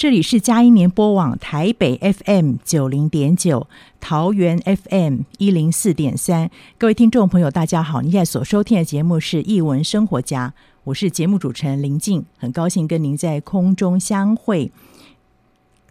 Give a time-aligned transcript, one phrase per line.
[0.00, 3.68] 这里是佳音联播网台北 FM 九零点九，
[4.00, 6.50] 桃园 FM 一零四点三。
[6.78, 8.00] 各位听众朋友，大家好！
[8.00, 14.72] 您现在所收听的节目是《艺文生活家》，我是节目主持人林静，很高兴跟您在空中相会。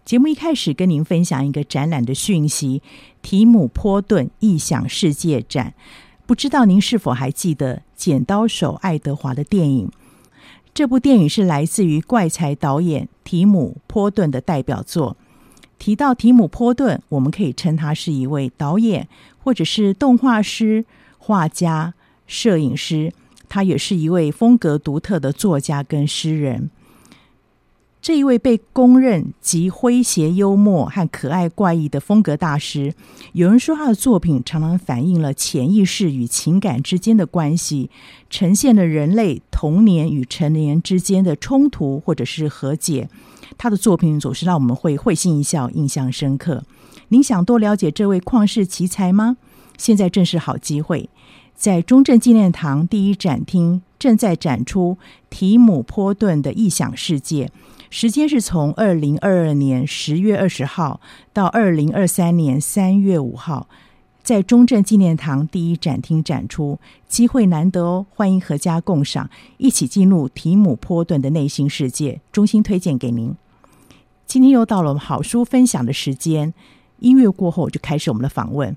[0.04, 2.82] 节目一开始跟您分享一个展览的讯息：
[3.22, 5.74] 提姆波顿异想世界展。
[6.26, 9.88] 不知道您是否还记得《剪刀手爱德华》的电影？
[10.72, 15.16] 这部电影是来自于怪才导演提姆·波顿的代表作。
[15.78, 19.08] 提到提姆·波顿，我们可以称他是一位导演，
[19.42, 20.84] 或者是动画师、
[21.18, 21.94] 画家、
[22.26, 23.12] 摄影师。
[23.48, 26.70] 他也是一位风格独特的作家跟诗人。
[28.02, 32.94] 这一位被公认集诙谐、幽默和可爱怪异的风格大师，
[33.34, 37.90] 有人说他的作品常常反映了潜意识与情感之间的关系，
[38.30, 43.06] 呈现了人类童年与成年之间的冲突或者是和解。
[43.58, 46.64] 他的作品总是让我们会会心一笑，印象深刻。
[47.08, 49.36] 您想多了解这位旷世奇才吗？
[49.76, 51.10] 现在正是好机会，
[51.54, 54.96] 在中正纪念堂第一展厅正在展出
[55.28, 57.50] 提姆·波顿的异想世界。
[57.90, 61.00] 时间是从二零二二年十月二十号
[61.32, 63.68] 到二零二三年三月五号，
[64.22, 66.78] 在中正纪念堂第一展厅展出，
[67.08, 68.06] 机会难得哦！
[68.14, 69.28] 欢迎阖家共赏，
[69.58, 73.34] 一起进入提姆·波顿的内心世界，衷心推荐给您。
[74.24, 76.54] 今天又到了我们好书分享的时间，
[77.00, 78.76] 音乐过后就开始我们的访问。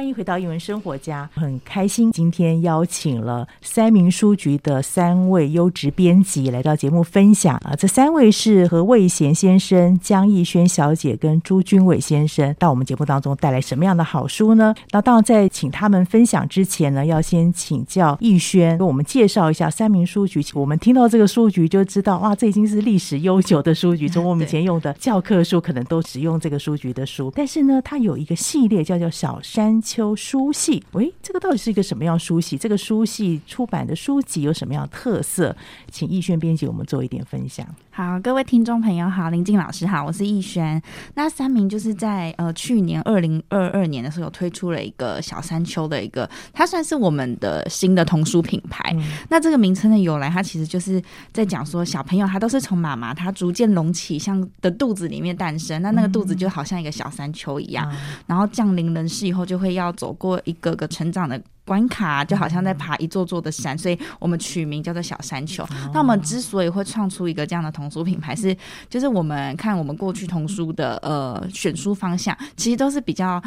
[0.00, 14.74] 欢迎回到英文生活家，很开心今天邀请了三民书局的三位优质编辑来到节目分享啊，这三位是何卫贤先生、江逸轩小姐跟朱军伟先生，到我们节目当中带来什么样的好书呢？
[14.90, 20.42] 那当然在请他们分享之前呢，要先请教逸轩给我们介绍一下三民书局。
[20.54, 29.78] 我们听到这个书局就知道，哇，这已经是历史悠久的书局，从我们 以前用的教科书可能都只用这个书局的书，但是呢，它有一个系列叫做小山。
[29.90, 30.80] 山丘书系。
[30.92, 32.56] 喂，这个到底是一个什么样书系？
[32.56, 35.54] 这个书系出版的书籍有什么样的特色？
[35.90, 37.66] 请逸轩编辑我们做一点分享。
[37.90, 40.80] 好，各位听众朋友好，林静老师好，我是逸轩。
[41.14, 48.94] 那三明就是在呃去年二零二二年的时候有推出了一个小山丘的一个，它算是我们的新的童书品牌。
[48.96, 51.02] 嗯、那这个名称的由来，它其实就是
[51.32, 57.98] 在讲说小朋友他都是从妈妈他逐渐隆起像的肚子里面诞生，那那个肚子就好像一个小山丘一样，嗯、
[58.28, 61.40] 然后降临人世以后就会要走过一个个成长的。
[61.62, 65.64] 关卡就好像在爬一座座的山，所以我们取名叫做小山丘。
[65.94, 68.56] 那我们之所以会创出一个这样的童书品牌，是
[68.88, 73.40] 就是我们看我们过去童书的呃选书方向，其实都是比较。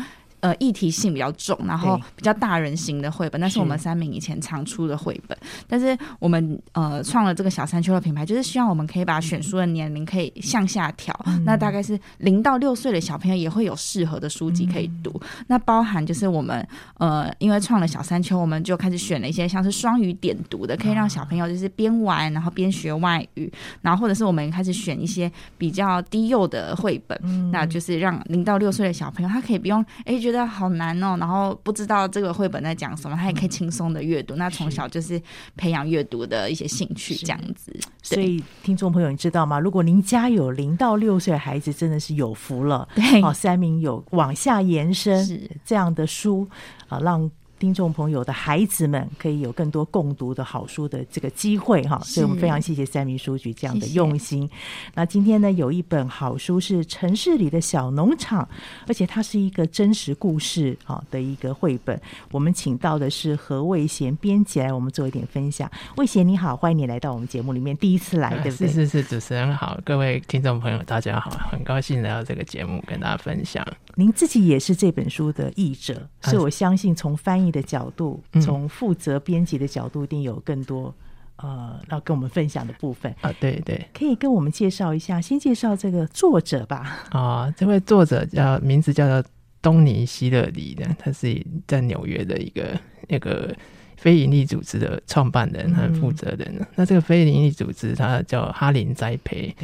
[0.44, 5.38] 呃，议题性比较重，然后比较大人型的绘本，那是我们三民以前常出的绘本。
[5.69, 15.12] 但是我们呃创了这个小山丘的品牌，就是希望我们可以把选书的年龄可以向下调，嗯、那大概是零到六岁的小朋友也会有适合的书籍可以读。
[15.13, 16.68] 嗯、那包含就是我们
[16.98, 23.50] 呃，因为创了小山丘，我们就开始选了一些像是双语点读的，可以让小朋友就是边玩然后边学外语，
[23.81, 30.32] 然后或者是我们开始选一些比较低幼的绘本，嗯、那就是让零到六岁的小朋友他可以不用哎觉得。
[30.33, 34.35] 觉得好难哦，然后不知道这个绘本在讲什么，他也可以轻松的阅读。
[34.35, 35.21] 嗯、那从小就是
[35.56, 37.71] 培养阅读的一些兴趣，这样子。
[38.01, 39.59] 所以，听众朋友，你知道吗？
[39.59, 42.88] 如果您家有零到六岁的孩子，真的是有福了。
[42.95, 46.50] 对，哦，三名有往下延伸这样的书
[46.89, 47.30] 啊，让。
[47.63, 54.42] 听众朋友的孩子们可以有更多共读的好书的这个机会哈，所以我们非常谢谢三明书局这样的用心。
[54.42, 54.54] 谢谢。
[54.95, 58.44] 那今天呢，有一本好书是《城市里的小农场》，
[58.86, 61.98] 而且它是一个真实故事啊的一个绘本。
[62.31, 65.71] 我们请到的是何卫贤编辑来，我们做一点分享。
[65.95, 68.68] 卫贤你好，欢迎你来到我们节目里面，第一次来，对不对？
[68.68, 73.66] 是是是，主持人好，各位听众朋友大家好，很高兴来到这个节目跟大家分享。
[73.95, 80.94] 您自己也是这本书的译者，所以我相信从翻译的角度，从负责编辑的角度，一定有更多
[81.38, 83.32] 呃要跟我们分享的部分啊。
[83.40, 87.06] 对对，可以跟我们介绍一下，先介绍这个作者吧。
[87.12, 89.30] 啊，这位作者叫名字叫做
[89.62, 92.78] 东尼希勒里的，他是在纽约的一个
[93.08, 93.56] 那个
[93.96, 96.54] 非营利组织的创办人和负责人。
[96.60, 99.56] 嗯、那这个非营利组织，它叫哈林栽培。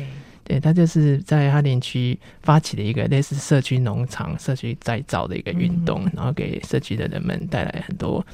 [0.49, 0.57] 对。
[0.57, 8.25] 对，他就是在哈林区发起的一个类似社区农场、社区再造的一个运动，嗯、然后给社区的人们带来很多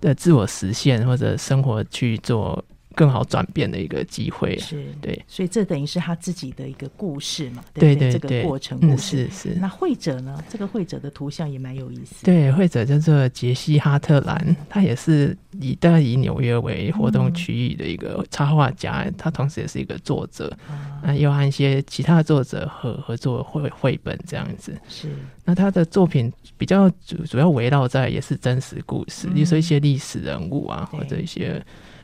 [0.00, 2.64] 的自我实现或者生活去做。
[2.94, 9.58] 更好转变的一个机会，是对，所以这等于是他自己的一个故事嘛，对对，对，对，这个过程故事、嗯、是是。
[9.58, 10.42] 那会者呢？
[10.48, 12.24] 这个会者的图像也蛮有意思。
[12.24, 20.56] 对，会者叫做杰西·哈特兰，他也是以大概以纽约为活动区域的一个插画家，嗯、他同时也是一个作者，
[21.02, 24.76] 啊，又和一些其他的作者合合作绘绘本这样子。
[24.88, 25.08] 是。
[25.44, 31.62] 那他的作品比较主主要围绕在也是真实故事，比如说一些历史人物啊，或者一些。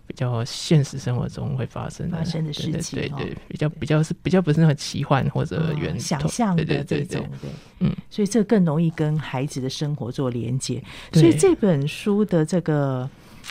[0.09, 7.51] 比较现实生活中会发生的发生的事情，对对对，比较比较是比较不是那么奇幻或者原、哦、想象的这种，对，
[7.81, 10.83] 嗯，所以这更容易跟孩子的生活做连接。
[11.13, 13.09] 所以这本书的这个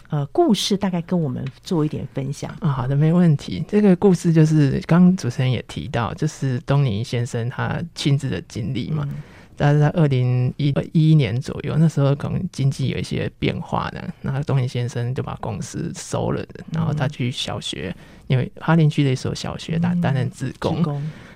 [0.09, 2.71] 呃故事，大概跟我们做一点分享啊。
[2.71, 3.63] 好的，没问题。
[3.67, 9.07] 这个故事就是刚刚主持人也提到，就是东尼先生他亲自的经历嘛。
[9.07, 9.15] 嗯
[9.57, 17.93] 但是在二零一一年左右，那时候可能经济有一些变化呢，然后东尼先生就把公司收了，然后他去小学，
[18.27, 20.83] 因为哈林区的一所小学担担任职工，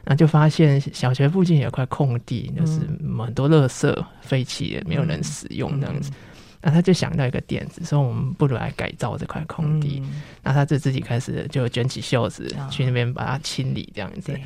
[0.03, 2.79] 然后就发现小学附近有块空地，就是
[3.17, 6.11] 很多垃圾废弃也没有人使用这样子，
[6.61, 10.03] 那他就想到一个点子，说我们不如来改造这块空地，
[10.43, 14.39] 那他就自己开始就卷起袖子去那边把它清理这样子。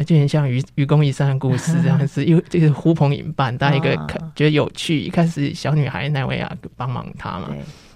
[0.00, 3.94] 那就很像愚愚公移山的故事这样子， 因为就是呼朋引伴，大家一个
[4.34, 4.98] 觉得有趣。
[4.98, 7.50] 一开始小女孩奈维亚帮忙他嘛，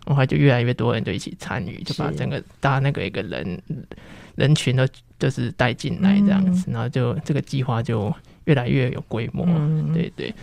[0.07, 3.59] 然后就越来越多人就一起参与，就把整个大那个一个人
[4.35, 4.87] 人群都
[5.19, 8.13] 就是带进来这样子，然后就这个计划就
[8.45, 9.47] 越来越有规模，
[9.95, 10.35] 对对。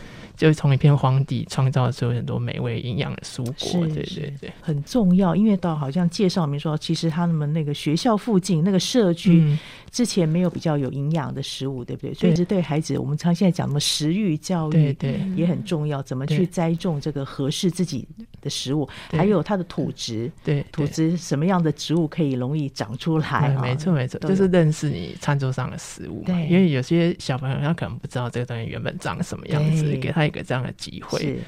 [0.41, 5.35] 就从一片荒地创造出很多美味营养的蔬果，对对对，很重要。
[5.35, 9.55] 因为到好像介绍里面说，其实他们那个学校附近那个社区
[9.91, 12.13] 之前没有比较有营养的食物，对不对？
[12.15, 16.01] 所以是对孩子，我们常现在讲什么食欲教育，对也很重要。
[16.01, 18.07] 怎么去栽种这个合适自己
[18.41, 23.55] 的食物，还有它的土质，对土质什么样的植物可以容易长出来？
[23.61, 26.23] 没错没错，就是认识你餐桌上的食物。
[26.23, 30.30] 嘛，因为有些小朋友他可能不知道这个东西原本长什么样子，给他。
[30.31, 31.39] 一个这样的机会，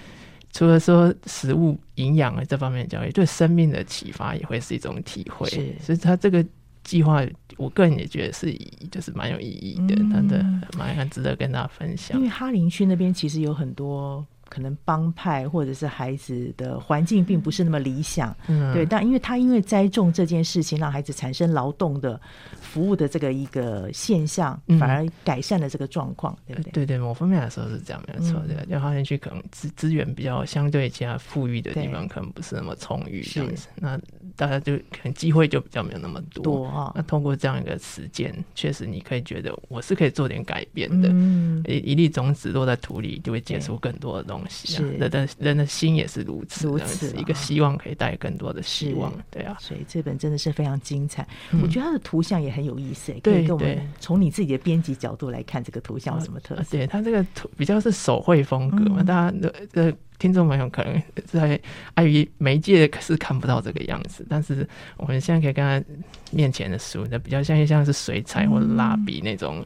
[0.52, 5.50] 除了说食物营养的这方面的教育，对生命的启发也会是一种体会。
[5.80, 6.46] 所以他这个
[6.84, 7.26] 计划，
[7.58, 8.54] 我个人也觉得是
[8.92, 10.44] 就是蛮有意义的，真的
[10.78, 12.18] 蛮很值得跟大家分享。
[12.18, 14.26] 因为哈林区那边其实有很多。
[14.54, 22.22] 可能帮派或者是孩子的环境并不是那么理想，嗯，对，但因为他因为栽种这件事情，让孩子产生劳动的
[22.62, 26.72] 服务的这个一个现象，反而改善了这个状况，对不对？
[26.72, 28.56] 对对，某方面来说是这样，没有错对。
[28.68, 34.00] 就花莲区可能资资源比较相对其他富裕的地方，可能不是那么充裕这样子，那
[34.36, 36.44] 大家就可能机会就比较没有那么多。
[36.44, 41.10] 多啊，那通过这样一个实践，确实你可以觉得我是可以做点改变的。
[41.12, 44.68] 嗯，一一粒种子落在土里，就会结出更多的东西。
[44.68, 49.14] 是人的人的心也是如此，如此一个希望可以带更多的希望。
[49.30, 51.28] 对啊，所以这本真的是非常精彩。
[51.62, 56.72] 我觉得它的图像也很有意思，可以跟我们从你自己的编辑角度来看这个图像有什么特色？
[56.72, 61.60] 对，它这个图比较是手绘风格嘛，大家的的听众朋友可能在
[61.96, 65.94] 碍于媒介是看不到这个样子，但是我们现在可以看他
[66.32, 69.66] 面前的书，那比较像像是水彩或者蜡笔那种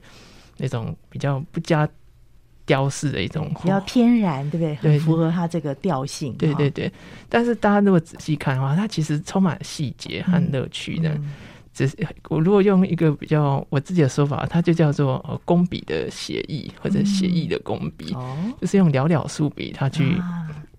[0.58, 1.88] 那种比较不加。
[2.68, 4.76] 雕饰的一种比较天然，对不对？
[4.76, 6.34] 很，符合它这个调性。
[6.34, 6.92] 对对对，
[7.30, 11.18] 但是大家如果仔细看的话，它其实充满细节和乐趣的。
[11.74, 11.96] 只是
[12.28, 18.16] 我如果用一个比较我自己的说法，它就叫做呃工笔的写意，或者写意的工笔，
[18.60, 20.20] 就是用寥寥数笔，它去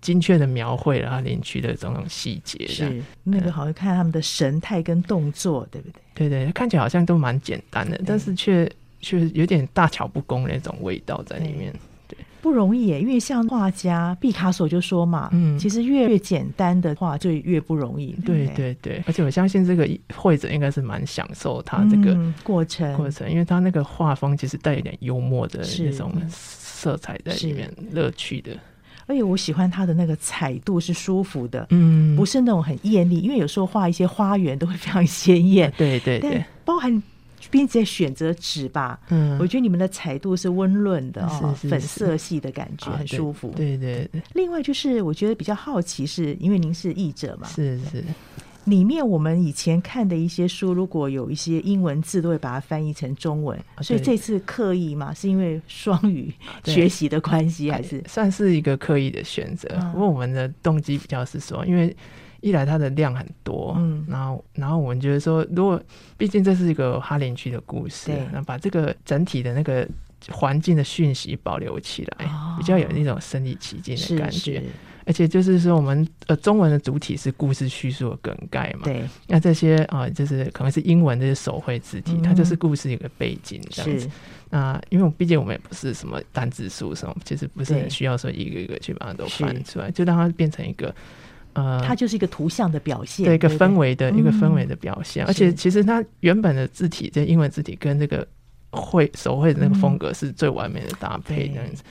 [0.01, 2.67] 精确的描绘了它林区的种种细节。
[2.67, 6.29] 是那个好像看他们的神态跟动作，对不对？
[6.29, 8.69] 对对，看起来好像都蛮简单的，但是却。
[8.99, 11.73] 却有点大巧不工那种味道在里面，
[12.07, 13.01] 对，不容易耶。
[13.01, 18.11] 因为像画家毕卡索就说嘛，嗯，其实越越简单的画就越不容易。
[18.25, 28.51] 对对对，而且我相信这个绘者应该是蛮享受他这个过程过程，因为他那个画风其实带一点幽默的那种色彩在里面，乐趣的。
[29.07, 33.19] 而且我喜欢他的那个彩度是舒服的，嗯，不是那种很艳丽。
[33.21, 37.01] 因为有时候画一些花园都会非常鲜艳，对对对，包含。
[37.49, 43.53] 并且选择纸吧，嗯，我觉得你们的彩度是温润的哦，粉色系的感觉很舒服。
[43.55, 44.21] 对对对。
[44.33, 47.47] 另外就是我觉得比较好奇，是因为您是译者嘛？
[47.47, 48.03] 是是。
[48.65, 53.57] 里面我们以前看的一些书，如果有一些英文字，都会把它翻译成中文。
[53.81, 56.31] 所以这次刻意嘛，是因为双语
[56.65, 59.67] 学习的关系，还是算是一个刻意的选择？
[59.93, 61.95] 不过我们的动机比较是说，因为。
[62.41, 65.81] 一来它的量很多，嗯，然后然后我们觉得说，如果
[66.17, 69.87] 毕竟这是一个哈林区的故事，那把这个整体的那个
[70.29, 74.59] 环境的讯息保留起来，哦、比较有那种身临其境的感觉。
[74.59, 74.71] 是是
[75.05, 79.01] 而且就是说，我们呃中文的主体是故事叙述的梗概嘛，对。
[79.25, 84.07] 那这些啊、呃，就是可能是英文这些手绘字体，嗯、它就是故事一个背景这样子。
[84.51, 90.93] 那因为毕竟我们也不是什么单字书什么，其实不是很需要说一个一个去把它都翻出来，就让它变成一个。
[91.59, 98.25] 呃，它就是一个图像的表现，对，一个氛围的一个氛围的表现，而且其实它原本的字体，这英文字体跟这个
[98.71, 101.83] 绘手绘的那个风格是最完美的搭配，这样子。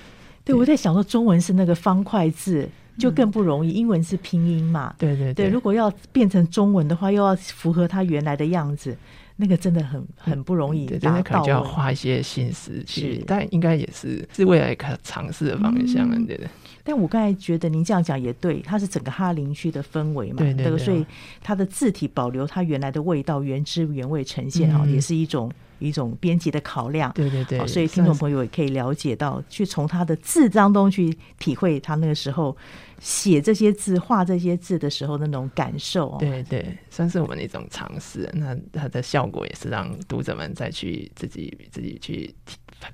[0.45, 5.49] 对，我在想说，中文是那个方块字，就更不容易，英文是拼音嘛，对对对。
[5.49, 8.97] 如果要变成中文的话，又要符合它原来的样子，
[9.37, 10.87] 那个真的很很不容易。
[10.87, 16.49] 对，真的可能就要花一些心思去，但应该也是是未来可尝试的方向，对对。
[16.89, 21.05] 但我刚才觉得您这样讲也对，它是整个哈林区的氛围嘛，对对对，所以
[21.43, 27.13] 它的字体保留它原来的味道，原汁原味呈现哈，也是一种一种编辑的考量。
[27.13, 32.57] 对对对，所以听众朋友也可以了解到，去从他的字当中去体会他那个时候
[33.01, 36.17] 写这些字、画这些字的时候的那种感受。
[36.19, 38.27] 对对，算是我们的一种尝试。
[38.33, 42.35] 那它的效果也是让读者们再去自己自己去。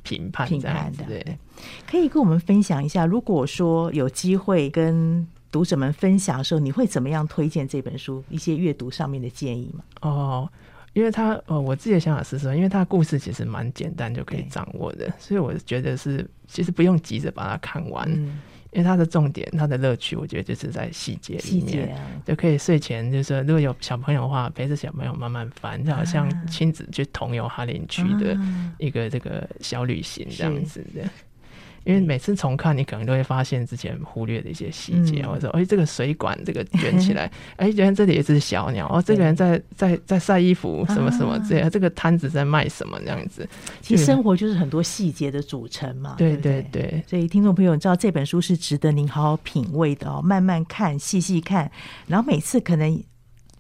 [0.05, 1.39] 评判评判的，对，
[1.91, 3.05] 可以跟我们分享一下。
[3.05, 8.23] 如果说有机会跟读者们分享的时候，你会怎么样推荐这本书？
[8.29, 9.83] 一些阅读上面的建议吗？
[10.03, 10.49] 哦，
[10.93, 18.09] 因为他呃，我自己的想法是说，因为他的故事其实蛮简单就可以掌握的，所以我觉得是其实不用急着把它看完。
[18.09, 18.41] 嗯
[18.75, 28.37] 因为它的重点，它的乐趣，我觉得就是在细节里面，啊、就可以睡前就是说，如果有小朋友的话，陪着小朋友慢慢翻，就好像亲子去同游哈林区的
[28.79, 31.09] 一个这个小旅行这样子的。
[31.85, 35.27] 因为每次重看，你可能都会发现之前忽略的一些细节。
[35.27, 38.89] 或者、说，哎，这个水管这个卷起来，哎，原来这里有一只小鸟。
[38.89, 41.67] 哦，这个人在在在晒衣服，什么什么这样。
[41.67, 43.49] 啊、这个摊子在卖什么这样子？
[43.81, 46.15] 其实生活就是很多细节的组成嘛。
[46.19, 47.03] 对对对。
[47.07, 51.71] 所以听众朋友，你知道这本书是值得您好好品味的哦，慢慢看，细细看，
[52.07, 53.03] 然后每次可能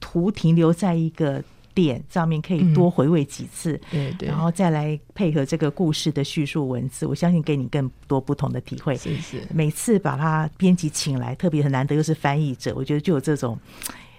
[0.00, 1.42] 图停留在一个。
[1.74, 8.96] 点上面可以多回味几次，嗯、对对，然后再来配合这个故事的叙述文字，我相信给你更多不同的体会。
[8.96, 13.58] 是是，每次把他编辑请来，特别很难得又是翻译者，我觉得就有这种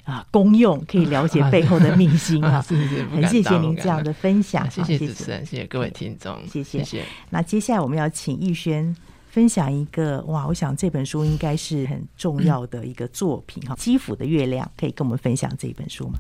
[0.04, 2.62] 啊功用，可以了解背后的秘辛啊。
[2.68, 7.06] 是是，很谢谢您这样的分享，谢谢主持人，谢谢各位听众，谢谢谢谢。
[7.30, 8.96] 那接下来我们要请逸轩。
[9.28, 16.18] 分享一个哇，我想这本书应该是很重要的一个作品哈，嗯《基辅的月亮》可以跟我们分享这一本书吗？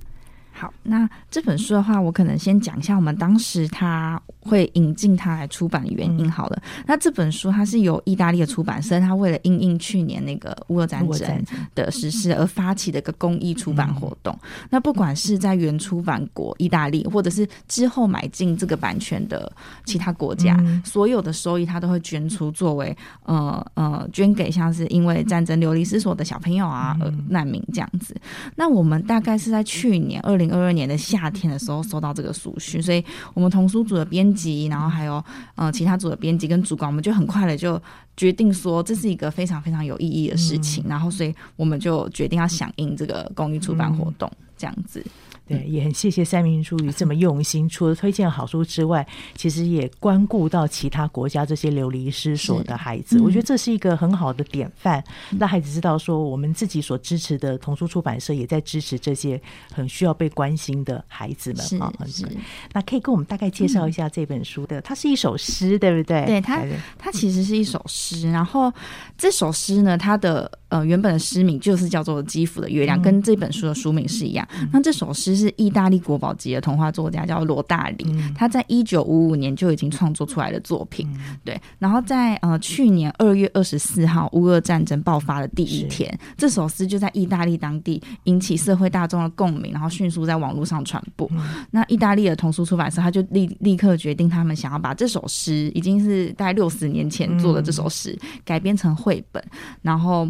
[0.57, 6.31] 好，那这本书的话，我可能先讲一下我们当时他会引进它来出版的原因。
[6.31, 11.43] 好了，嗯、那这本书它是由意大利的出版社，它为了应应去年那个乌俄战争
[11.75, 14.33] 的实施而发起的一个公益出版活动。
[14.43, 19.51] 嗯、那不管是在原出版国意大利，或者是之后买进这个版权的
[19.83, 28.15] 其他国家，嗯、所有的收益它都会捐出，作为呃呃捐给像是因为战争流离失所的小朋友啊、呃、难民这样子。
[28.55, 30.44] 那我们大概是在去年二零。
[30.51, 35.23] 二二年的夏天的时候收到这个书讯，所以我们童书组的编辑，然后还有
[35.55, 37.81] 呃其他组的编辑跟主管，我们就很快的就
[38.17, 45.03] 决定说这是一个非常非常有意义的事情，嗯、然后所以我们就决定要响应这个公益出版活动，嗯、这样子。
[45.47, 53.19] 对，也很谢谢三明书局这么 用心，除了推荐好书之外，其实也关顾到其他国家这些流离失所的孩子。
[53.21, 55.03] 我觉得这是一个很好的典范，
[55.39, 59.39] 让孩子知道说，我们自己所支持的童书出版社也在支持这些
[59.71, 61.93] 很需要被关心的孩子们啊。
[62.07, 62.25] 是，
[62.73, 66.25] 那可以跟我们大概介绍一下这本书的，它是一首诗，对不对？
[66.25, 66.63] 对，它
[66.97, 68.71] 它其实是一首诗，然后
[69.17, 70.51] 这首诗呢，它的。
[70.75, 74.45] 呃，原本的诗名就是叫做《基辅的月亮》，跟这本书的书名是一样。
[74.73, 78.05] 那这首诗是意大利国宝级的童话作家叫罗大里，
[78.35, 81.07] 他在一九五五年就已经创作出来的作品。
[81.45, 91.29] 对，然后在呃去年二月二十四号乌俄战争爆发的第一天，这首诗就在意大利当地引起社会大众的共鸣，然后迅速在网络上传播。
[91.71, 99.41] 那意大利的童书出版社他就立立刻决定，他们想要把这首诗，已经是大概六十年前做的这首诗，改编成绘本，
[99.81, 100.29] 然后。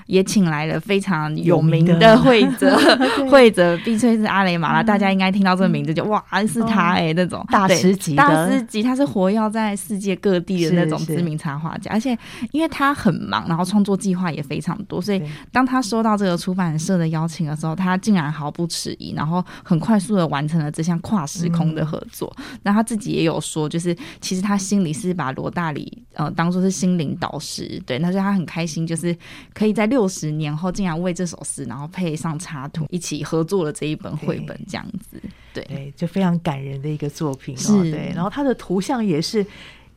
[0.11, 2.77] 也请来了非常有名的会者，
[3.31, 7.41] 会者必翠是阿雷马拉，大家应该听到这个名字就哇，是他哎，那种。
[7.49, 12.17] 大师级，大师级，他是活跃在世界各地的那种知名插画家，而且
[12.51, 22.35] 因为他很忙，然后创作计划也非常多，所以当他收到这个出版社的邀请的时候，他竟然毫不迟疑，然后很快速的完成了这项跨时空的合作。
[22.63, 29.15] 那他自己也有说，就是其实他心里是把罗大里呃当做是心灵导师，对，那所以他很开心，就是
[29.53, 30.00] 可以在六。
[30.01, 35.21] 六十年后，竟然为这首诗，然后配上插图，一起合作了这一本绘本，这样子，
[35.53, 38.11] 对，对，就非常感人的一个作品，是哦，对。
[38.15, 39.45] 然后它的图像也是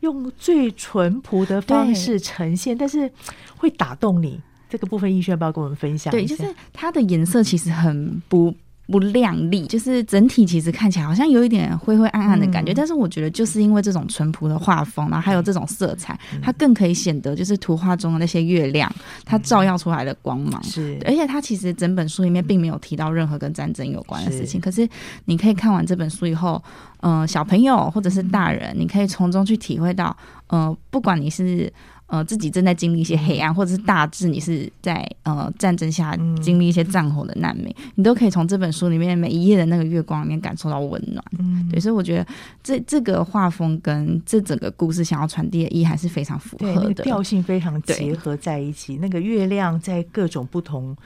[0.01, 3.11] 用最淳朴的方式呈现，但是
[3.57, 4.39] 会打动你。
[4.69, 6.11] 这个部分，易轩要不要跟我们分享？
[6.11, 8.55] 对，就是它的颜色其实很不。
[8.87, 18.93] 不亮丽，就是整体其实看起来好像有一点灰灰暗暗的感觉，嗯、但是我觉得就是因为这种淳朴的画风，然后还有这种色彩，嗯、它更可以显得就是图画中的那些月亮，
[19.25, 20.63] 它照耀出来的光芒。
[20.63, 24.89] 是，而且它其实整本书里面并没有提到任何跟战争有关的事情，是可是
[25.25, 26.63] 你可以看完这本书以后，
[27.01, 30.15] 嗯、呃，小朋友或者是大人，你可以从中去体会到，
[30.49, 31.73] 呃，不管你是。
[32.07, 41.25] 呃，自己正在经历一些黑暗，或者是大致你是在呃战争下经历一些战火的难民，嗯、你都可以从这本书里面每一页的那个月光里面感受到温暖。
[41.39, 42.27] 嗯，对，所以我觉得
[42.63, 48.97] 这这个画风跟这整个故事想要传递的意还是非常符合的，那个、调性非常结合在一起。
[48.97, 50.97] 那个月亮在各种不同。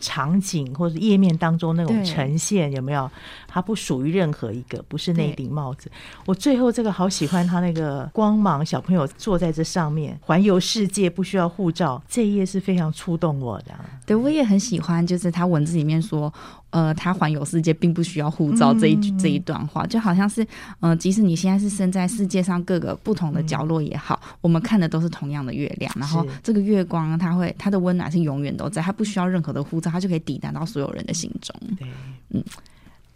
[0.00, 3.10] 场景或者页面当中那种呈现有没有？
[3.48, 5.90] 它不属于任何一个，不是那顶帽子。
[6.24, 13.74] 我最后这个好喜欢它那个光芒，小朋友坐在这上面环游世界不需要护照，这一页是非常触动我的。
[14.06, 16.32] 对，我也很喜欢，就是他文字里面说。
[16.70, 20.46] 呃，他环游世界并不需要护照这一句、嗯、这一段话，就好像是，
[20.80, 31.56] 呃，即使你现在是身在世界上各个不同的角落也好，嗯、我们看的都是同样的月亮，然后这个月光它会它的温暖是永远都在，它不需要任何的护照，它就可以抵达到所有人的心中。
[31.78, 31.88] 对，
[32.34, 32.44] 嗯。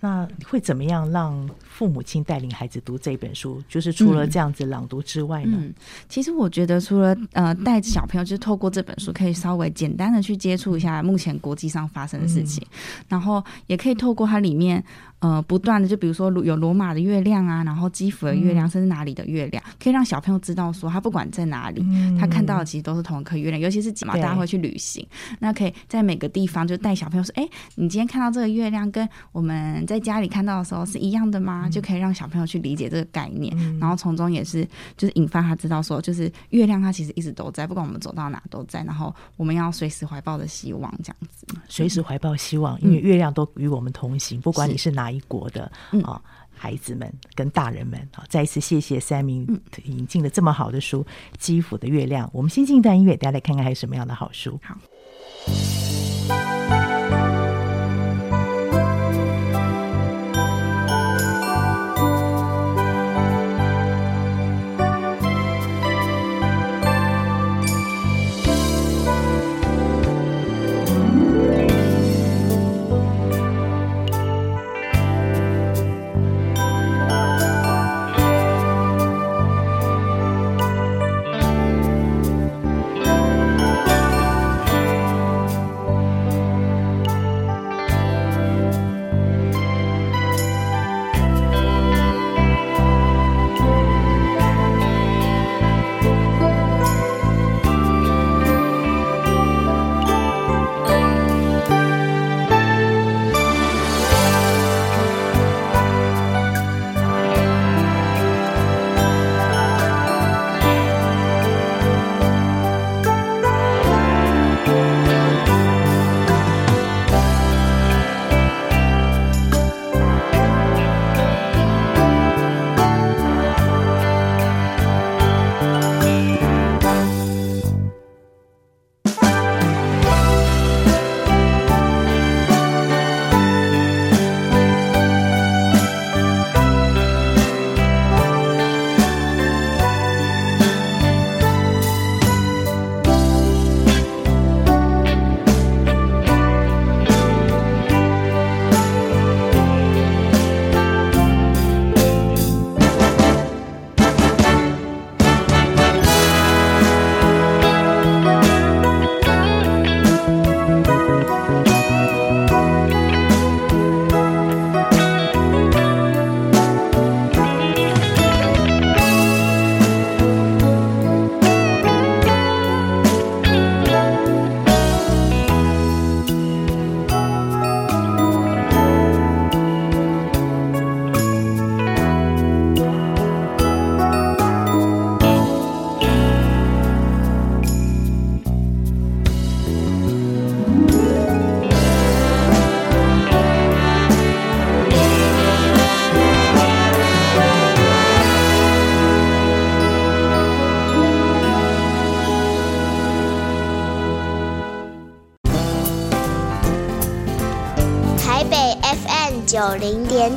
[0.04, 3.62] 那会怎么样让父母亲带领孩子读这本书？
[3.68, 5.56] 就是除了这样子朗读之外呢？
[5.60, 5.74] 嗯嗯、
[6.08, 14.84] 其实我觉得，除了呃带着小朋友，就是透过这本书，可以稍微简单的去接触一下目前国际上发生的事情，嗯、然后也可以透过它里面。
[15.22, 21.80] 呃，不断的就比如说有罗马的月亮啊，然后基辅的月亮，甚至哪里的月亮，可以让小朋友知道说，他不管在哪里，
[22.18, 23.62] 他看到的其实都是同一颗月亮。
[23.62, 25.06] 尤其是嘛，大家会去旅行，
[25.38, 31.68] 那可以在每个地方就带小朋友说，哎，你今天看到这个月亮，跟我们在家里看到的时候是一样的吗？
[31.68, 45.11] 就可以让小朋友去理解这个概念，然后从中也是就是引发他知道说，就是月亮它其实一直都在，不管我们走到哪都在，然后我们要随时怀抱着希望，这样子，随时怀抱希望，因为月亮都与我们同行，不管你是哪。
[45.12, 45.70] 一国的
[46.04, 46.20] 啊，
[46.50, 49.46] 孩子们跟大人们啊，再一次谢谢三明
[49.84, 51.02] 引进了这么好的书
[51.38, 52.26] 《基辅的月亮》。
[52.32, 54.58] 我们先进一段音乐，大家来看看还有什么样的好书。
[54.62, 56.01] 好。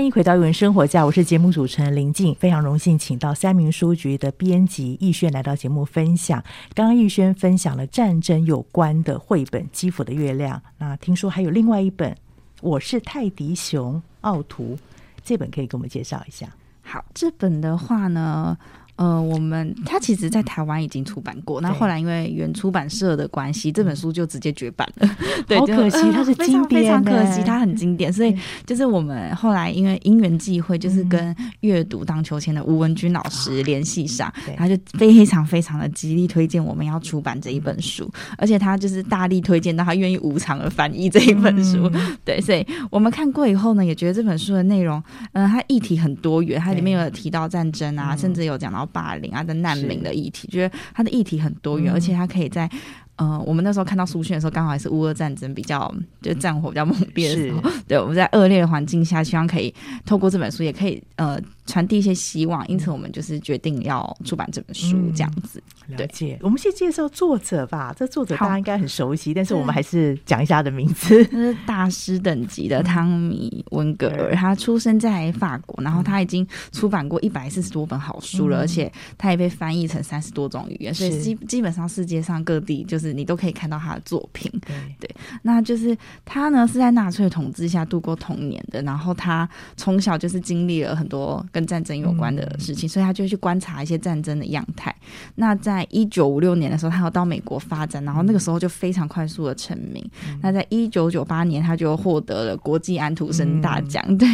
[0.00, 6.42] 欢迎回到《艺文生活家》，我是节目主持人林静，非常荣幸请到三明书局的编辑易轩来到节目分享。
[6.72, 12.10] 刚刚易轩分享了战争有关的绘本《基辅的月亮》，那听说还有另外一本
[12.62, 14.74] 《我是泰迪熊奥图》，
[15.22, 16.48] 这本可以给我们介绍一下。
[16.80, 18.56] 好，这本的话呢。
[19.00, 21.58] 呃，我们他其实，在台湾已经出版过。
[21.58, 25.08] 那后来因为原出版社的关系，这本书就直接绝版了。
[25.48, 28.12] 对，好可惜，它是 经典，非常可惜，它很经典。
[28.12, 28.36] 所以
[28.66, 41.90] 就是我们后来因为因缘际会，就是跟阅读荡秋千的吴文君老师联系上，他就非常非常的极力推荐我们要出版这一本书，而且他就是大力推荐到他愿意无偿的翻译这一本书。
[42.22, 48.86] 对，所以我们看过以后呢，也觉得这本书的内容，嗯，它议题很多元，它里面有提到战争啊，甚至有讲到。
[48.92, 52.68] 霸凌啊，的难民的议题，觉得他的议题很多元，嗯、而且他可以在，
[53.16, 59.74] 呃，我们那时候看到书讯的时候，刚好也是乌俄战争比较，就战火比较猛烈的时候， 对，我们在恶劣的环境下，希望可以
[60.04, 61.40] 透过这本书，也可以呃。
[61.70, 65.62] 传递一些希望，因此我们就是决定要出版这本书，这样子。
[65.88, 66.36] 嗯、了解。
[66.42, 71.24] 我们先介绍作者吧，这作者大家应该很熟悉，但是我们还是讲一下他的名字。
[71.30, 84.50] 他是大师等级的汤米温格尔，他出生在法国，然后他已经出版过一百四十多本好书了，而且他也被翻译成三十多种语言，所以基基本上世界上各地就是你都可以看到他的作品。
[84.98, 85.08] 对，
[85.42, 94.94] 那就是他呢是在纳粹统治下度过童年的，然后他从小就是经历了很多跟战争有关的事情，所以他就去观察一些战争的样态。
[95.36, 100.04] 那在一九五六年的时候，他要到美国发展，然后那个时候就非常快速的成名。
[100.42, 104.04] 那在一九九八年，他就获得了国际安徒生大奖。
[104.16, 104.26] 对，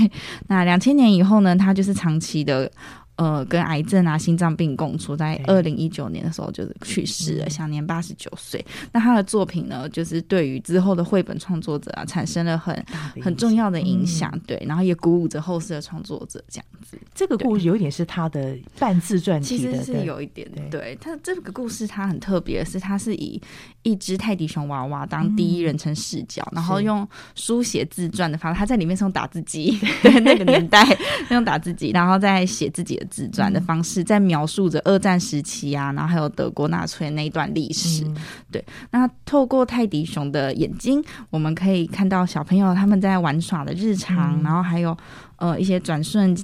[0.49, 2.71] 那两千年以后呢，他就是长期的。
[3.17, 8.63] 呃，跟癌症啊、心脏病共处，在二零一九年的时候就是去世了，享年八十九岁。
[8.93, 12.75] 那他的作品呢，就是对于之后的绘本创作者啊，产生了很
[13.23, 14.31] 很重要的影响。
[14.47, 16.99] 对，然后也鼓舞着后世的创作者这样子。
[17.15, 20.47] 这个故事有一点是他的半自传体的，其实是有一点。
[20.71, 23.41] 对，他这个故事，它很特别的是，它是以
[23.83, 28.59] 一只泰迪熊娃娃当第一人称视角，然后用书写自传的方式。
[28.59, 30.87] 他在里面是用打字机， 对那个年代
[31.31, 33.06] 用打字机，然后再写自己的。
[33.07, 38.05] 自传的方式在描述着二战时期啊，然后还有德国纳粹那一段历史。
[38.05, 38.17] 嗯、
[38.51, 44.97] 对，那透过泰迪熊的眼睛，我们可以看到小朋友他们在玩耍的日常，嗯、然后还有
[45.37, 46.37] 呃一些转瞬。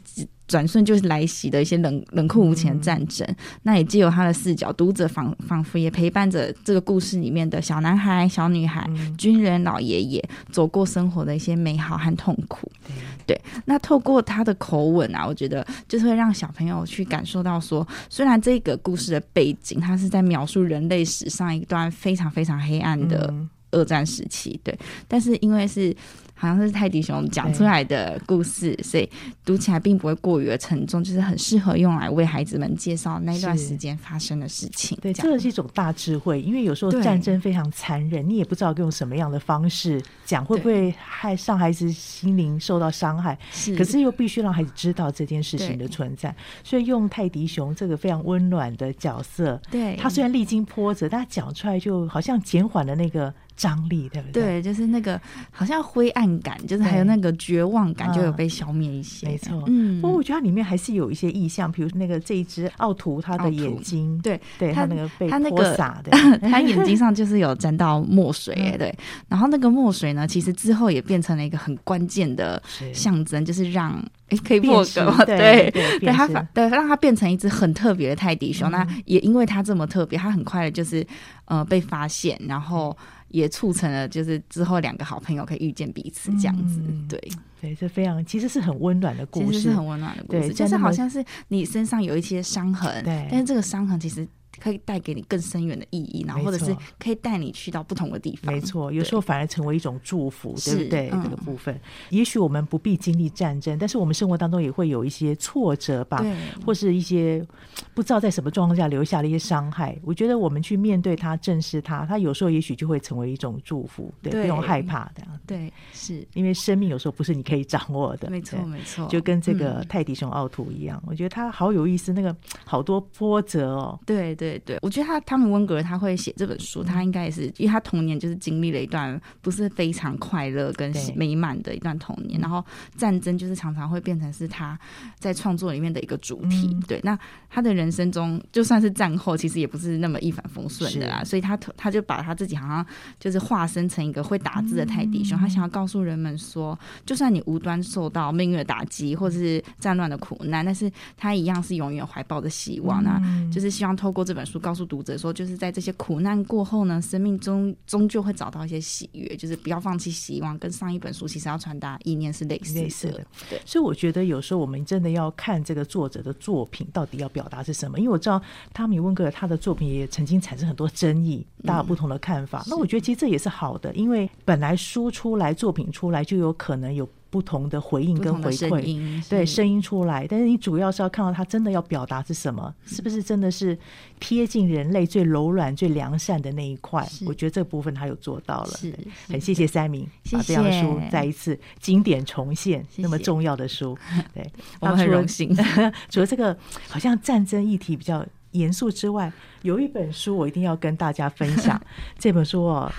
[0.52, 12.70] 转瞬就是来袭的一些冷冷酷无情的战争，嗯、那也借由他的视角，读者仿仿佛也陪伴着这个故事里面的小男孩、小女孩、嗯、军人、老爷爷，走过生活的一些美好和痛苦。
[12.86, 23.32] 对，对，那透过他的口吻啊，我觉得就是会让小朋友去感受到说，虽然这个故事的背景，它是在描述人类史上一段非常非常黑暗的
[23.70, 25.96] 二战时期，对，但是因为是。
[26.42, 29.08] 好像是泰迪熊讲出来的故事，所以
[29.44, 34.98] 读起来并不会过于的沉重，就是很适合用来为孩子们介绍那段时间发生的事情。
[35.00, 43.38] 对，这个是一种大智慧，因为有时候战争非常残忍，你也不知道用什么样的方式讲，会不会害上孩子心灵受到伤害。
[43.52, 53.32] 是，可是又必须让孩子知道这件事情的存在，所以用泰迪熊这个非常温暖的角色，对，他虽然历经波折，但他讲出来就好像减缓了那个。
[53.56, 54.42] 张力对不对？
[54.42, 59.26] 对，就是那个好像灰暗感，就是还有那个绝望感，就有被消灭一些。
[59.26, 60.00] 没错，嗯。
[60.00, 66.10] 不过我觉得它里面还是有一些意象，比如那个这一只奥图，它的眼睛，对对，它那个被泼洒的，
[66.48, 68.94] 它眼睛上就是有沾到墨水，哎，对。
[69.28, 72.60] 然后那个墨水呢，其实之后也变成了一个很关键的
[72.92, 73.92] 象征，就是让
[74.28, 78.70] 哎可以破格嘛，对 对，它对让它变成一只很特别的泰迪熊。
[78.70, 81.06] 那也因为它这么特别，它很快的就是
[81.44, 82.96] 呃被发现，然后。
[83.32, 87.20] 也促成了，就是之后两个好朋友可以遇见彼此这样子，嗯、对。
[87.60, 94.26] 对，这非常其实是很温暖的故事，其实是很温暖的故事，就是好像是你身上有一些伤痕，对，但是这个伤痕其实
[94.62, 98.54] 可以带给你更深远的意义，然后或者是可以带你去到不同的地方。
[98.54, 101.10] 没错，有时候反而成为一种祝福，对不对？
[101.10, 101.76] 这个部分，
[102.10, 106.24] 也许我们不必经历战争，但是我们生活当中也会有一些挫折吧，
[106.64, 107.44] 或是一些
[107.92, 109.98] 不知道在什么状况下留下了一些伤害。
[110.04, 115.22] 我觉得我们去面对它、正视它，它有时候也许就会成为一种祝福，对，不用害怕的。
[115.44, 118.30] 对，是因为生命有时候不是你可以掌握的。
[118.30, 123.98] 没错，没错，就跟这个泰迪熊奥图一样，我觉得他好有意思，那个好多波折哦。
[124.06, 124.36] 对。
[124.36, 132.64] 对对，我觉得他汤米温格他会写这本书，他应该也是因为他童年就是经历了一段不是非常快乐跟美满的一段童年，然后
[132.96, 134.76] 战争就是常常会变成是他
[135.18, 136.76] 在创作里面的一个主题。
[136.88, 137.16] 对，那
[137.48, 142.84] 他的人生中就算是战后，其实也不是那么一帆风顺的啦，所以他他就把他自己好像
[143.20, 154.32] 就是化身成一个会打字的泰迪熊，他想要告诉人们说，就算你无端受到命运的打击或者是战乱的苦难，但是他一样是永远怀抱着希望啊，就是希望透过这。
[154.32, 160.58] 这本书告诉读者说，就是在这些苦难过后呢，生命中终究会找到一些喜悦，就是不要放弃希望。
[160.58, 163.24] 跟上一本书其实要传达意念是类似，类似的。
[163.48, 168.00] 对，所以我觉得有时候我们真的要看这个作者的作品到底要表达是什么。
[168.00, 168.42] 因为我知道
[168.74, 172.62] 汤米温格他的作品也曾经产生很多争议，大家有不同的看法。
[172.62, 177.08] 嗯，那我觉得其实这也是好的，因为本来书出来，作品出来就有可能有。
[177.32, 183.00] 不同的回应跟回馈，对声音出来，但是你主要是要看到他真的要表达是什么，是。
[183.00, 183.76] 不是真的是
[184.20, 187.08] 贴近人类最柔软、最良善的那一块？
[187.24, 188.94] 我觉得这部分他有做到了，是
[189.28, 193.96] 很谢谢三明把这样的书再一次经典重现，那么重要的书，
[194.34, 194.46] 对，
[194.78, 195.56] 我们很荣幸。
[196.10, 196.54] 除了这个
[196.86, 201.80] 好像战争议题比较严肃之外，有一本书我一定要跟大家分享，
[202.18, 202.92] 这本书哦。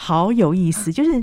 [0.00, 1.20] 好有意思，就是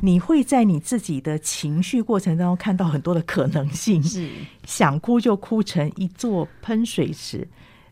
[0.00, 4.28] 你会在你自己的情绪过程当中看到很多的可能性，是
[4.64, 7.46] 想哭就哭成一座喷水池。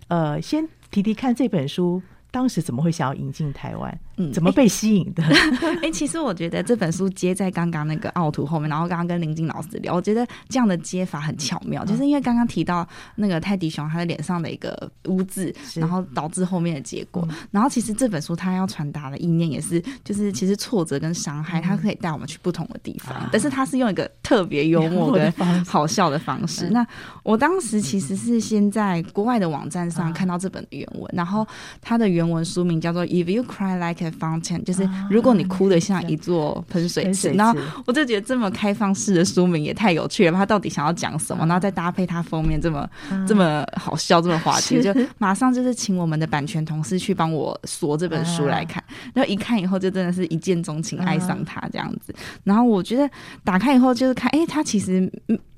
[0.08, 2.02] 呃，先提提看这本书。
[2.32, 4.00] 当时怎么会想要引进台湾？
[4.16, 5.22] 嗯，怎么被吸引的？
[5.22, 17.26] 哎、欸，其实我觉得这本书接在刚刚那个奥图后面，然后刚刚跟林静老师聊，我觉得这样的接法很巧妙，嗯、就是因为刚刚提到那个泰迪熊他的脸上的一个污渍，然后导致后面的结果。
[17.30, 25.30] 嗯、然后其实这本书他要传达的意念也是，就是其实挫折跟伤害，它可以带我们去不同的地方，嗯、但是他是用一个特别幽默跟
[25.66, 26.68] 好笑的方式。
[26.70, 26.86] 那
[27.22, 31.46] 我当时其实是先在国外的网站上看到这本原文，然后
[31.82, 32.21] 他的原。
[32.22, 37.30] 原文书名叫做《If You Cry Like a Fountain》，就是如果你哭得像一座喷水池。
[37.32, 41.44] 然后我就觉得这么开放式的书名也太有趣了，他到底想要讲什么？
[41.46, 42.88] 然后再搭配他封面这么
[43.26, 48.82] 这么好笑、这么滑稽，就马上就是请我们的版权同事去帮我锁这本书来看。
[49.12, 52.14] 然后一看以后，就真的是一见钟情，爱上他这样子。
[52.44, 53.10] 然后我觉得
[53.42, 55.10] 打开以后就是看，哎，他其实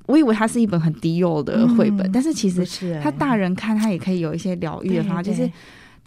[0.07, 2.65] 我以为它是一本很低幼的绘本，但是其实
[3.03, 5.47] 他大人看他也可以有一些疗愈的方法，就是。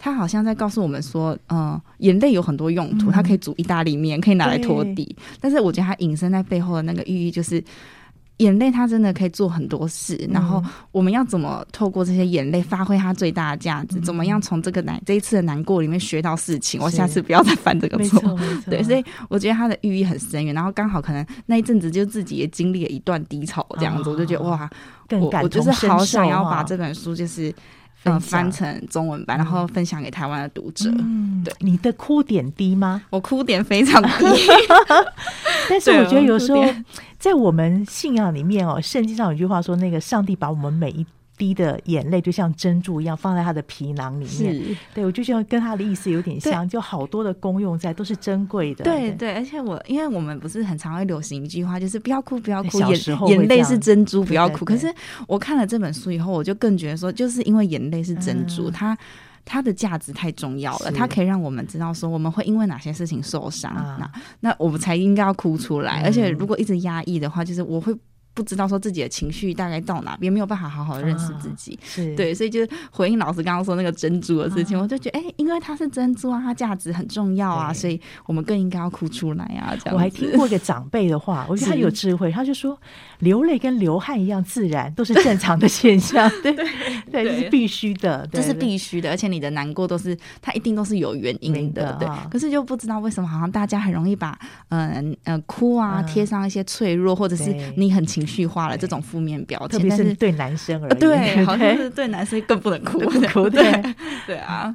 [0.01, 5.13] 他好像在告诉我们说，嗯、呃，眼泪有很多用途，它可以煮意大利面，可以拿来拖地。
[5.41, 7.61] 但是我觉得它隐身在背后的那个寓意，就是
[8.37, 10.15] 眼泪它真的可以做很多事。
[10.31, 13.99] 然后我们要怎么透过这些眼泪发挥它最大的价值？
[13.99, 16.79] 怎么样从这个难这一次的难过里面学到事情？
[16.81, 18.39] 我下次不要再犯这个错。
[18.71, 20.55] 对，所以我觉得它的寓意很深远。
[20.55, 24.69] 然后刚好可能那一阵子就自己也经历了一段低潮，这样子，我就觉得哇，
[25.09, 27.53] 我我就是好想要把这本书就是。
[28.03, 30.89] 嗯，翻成中文版，然后分享给台湾的读者。
[30.97, 33.01] 嗯，对，你的哭点低吗？
[33.09, 34.25] 我哭点非常低，
[35.69, 36.63] 但是我觉得有时候
[37.17, 41.05] 在我们信仰里面哦，圣经上有句话说，那个上帝把我们每一。
[41.39, 48.83] 滴的眼泪就像珍珠一样放在他的皮囊里面，对，我就觉得跟他的意思有点像，就好多的功用在，都是珍贵的。
[48.83, 54.65] 对对，对，而且我因为我们不是很常会流行一句话，就是不要哭，不要哭，眼眼泪是珍珠，不要哭。
[54.65, 54.93] 可是
[55.27, 58.97] 我看了这本书以后，我就更觉得说，就是因为眼泪是珍珠，嗯、它
[59.45, 66.01] 它的价值太重要了，它可以让我们知道说我们会因为哪些事情受伤，嗯、那那我们才应该要哭出来。
[66.01, 67.95] 嗯、而且如果一直压抑的话，就是我会。
[68.33, 72.15] 不知道说自己的情绪大概到哪边，没有办法好好的认识自己，啊、是。
[72.15, 79.75] 对，所以就是回应老师刚刚说那个珍珠的事情，啊、我就觉得，哎、欸，因为它是珍珠啊，它价值很重要啊，所以我们更应该要哭出来啊。
[79.75, 82.79] 这样，我还听过一个长辈的话，我觉得他有智慧，他就说，
[83.19, 86.65] 流泪跟流汗一样自然，都是正常的现象， 对对，
[87.11, 92.09] 对，这是必须的，这是必须的，而且你的难过都是，它一定都是有原因的，的对。
[92.29, 94.37] 可是就不知道为什么，好像大家很容易把，
[94.69, 103.95] 嗯、呃、嗯、呃，哭啊贴上一些脆弱，或者是你很情绪化了这种负面标签，特别是对男生而言，对，好像是对男生更不能哭，不能哭，对，
[104.27, 104.37] 对。
[104.37, 104.73] 啊。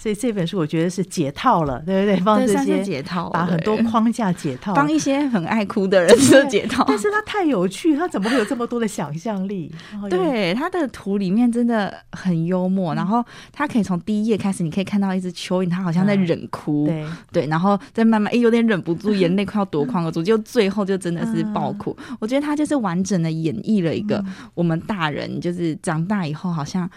[0.00, 2.20] 所以这本书我觉得是解套了，对不对？
[2.24, 6.84] 帮这些解套，把很多框架解套，帮一些很爱哭的人 是解套。
[6.88, 9.72] 但是他太有趣，他怎么会有这么多的想象力？
[10.10, 17.06] 对，他的图里面真的很幽默，然后他可以从第一页开始，你可以看到一只蚯蚓，他好像在忍哭，对。
[17.32, 21.96] 对，然后再慢慢哎有点忍不住，眼泪快要夺眶而出，就最后就真的是爆哭。
[22.20, 26.88] 我觉得他就是完整的演绎了一个我们大人就是长大以后好像。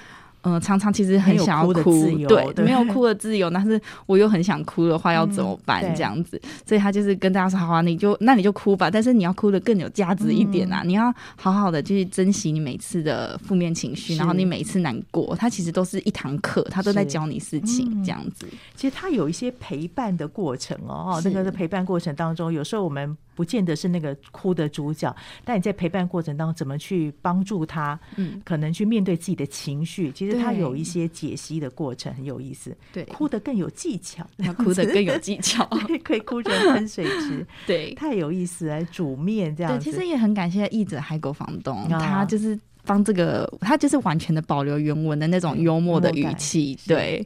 [0.41, 5.81] 嗯、呃，常常其实很想要哭，哭对，对，没有哭的自由， 但是我又很想哭的话，要怎么办？
[5.95, 10.81] 这样子，嗯，所以他就是跟大家说：“好啊，你就那你就哭吧，但是你要哭的更有价值一点啊！
[10.83, 18.47] 嗯，你要好好的去珍惜你每次的负面情绪，然后你每一次难过，他其实都是一堂课，他都在教你事情，这样子。
[18.75, 23.17] 其实他有一些陪伴的过程哦，那个是陪伴过程当中，有时候我们。
[23.35, 27.97] 不见得是那个哭的主角，但你在陪伴过程当中，怎么去帮助他？
[28.17, 30.11] 嗯，可能去面对自己的情绪。
[30.11, 32.75] 其实他有一些解析的过程，很有意思。
[32.91, 34.25] 对，哭得更有技巧，
[34.57, 35.65] 哭得更有技巧，
[36.03, 37.45] 可以哭成喷水池。
[37.65, 39.85] 对，太有意思，了煮面这样子。
[39.85, 46.77] 对，其实也很感谢译者海狗房东，他就是帮这个，他就是完全的保留原文的那种幽默的语气。
[46.85, 47.25] 对。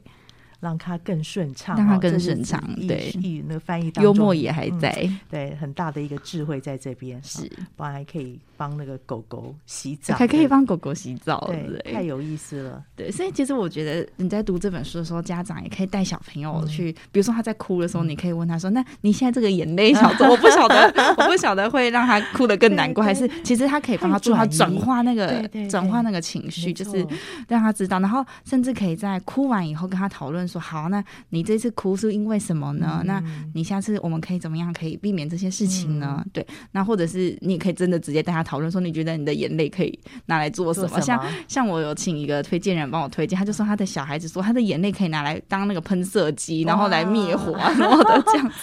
[0.64, 2.58] 让它更顺畅，让它更顺畅。
[2.88, 7.22] 对，译那个翻译当中，幽默也还在，嗯，对，很大的一个智慧在这边。
[7.22, 7.46] 是，
[7.76, 8.40] 不然还可以。
[8.56, 12.80] 帮那个狗狗洗澡，还可以帮狗狗洗澡，对，对，太有意思了。
[12.94, 20.86] 对，所以其实我觉得你在读这本书的时候，家长也可以带小朋友去，嗯、比如说他在哭的时候，你可以问他说：“嗯、那你现在这个眼泪小子， 我不晓得，
[21.18, 27.04] 我不晓得会让他哭得更难过， 还是其实他可以帮他做他转化那个转化那个情绪，就是
[27.48, 33.00] 让他知道，然后甚至可以在哭完以后跟他讨论说：好，那你这次哭是因为什么呢？
[33.02, 33.22] 嗯、那
[33.54, 36.22] 你下次我们可以怎么样可以避免这些事情呢？
[36.24, 40.88] 嗯、对，那或者是你也可以真的直接带他讨论说，你觉得你的眼泪可以拿来做什么？
[40.88, 48.54] 什么像像我有请一个推荐人帮我推荐，他就说他的小孩子说他的眼泪可以拿来当那个喷射机，然后来灭火啊什么的这样子。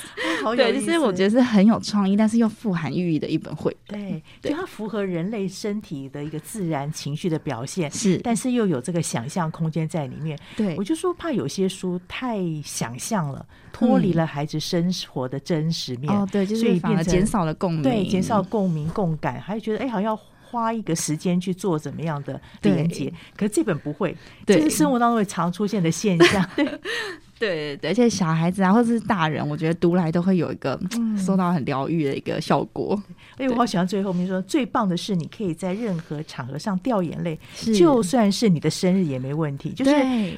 [0.55, 3.99] 对，就是我觉得是很有创意，但是又富含寓意的一本绘本。
[3.99, 10.37] 对，就它符合人类身体的一个自然情绪的表现，是，但是又有这个想象空间在里面。
[10.57, 16.13] 对，我就说怕有些书太想象了，脱离了孩子生活的真实面。
[16.13, 20.19] 哦，对，所以反而减少了共鸣，对，减少共鸣共感，还觉得哎，好像要。
[20.51, 24.13] 花一个时间去做怎么样的连接，可是这本不会，
[24.45, 26.45] 这是生活当中会常出现的现象。
[27.41, 30.79] 对对，而且小孩子啊，或者是大人，我觉得读来都会有一个
[31.17, 33.01] 受到很疗愈的一个效果。
[33.37, 37.39] 哎、嗯，我好喜欢最后面说，最棒的是你可以在任何场合上掉眼泪，
[37.75, 39.71] 就算是你的生日也没问题。
[39.71, 39.91] 就是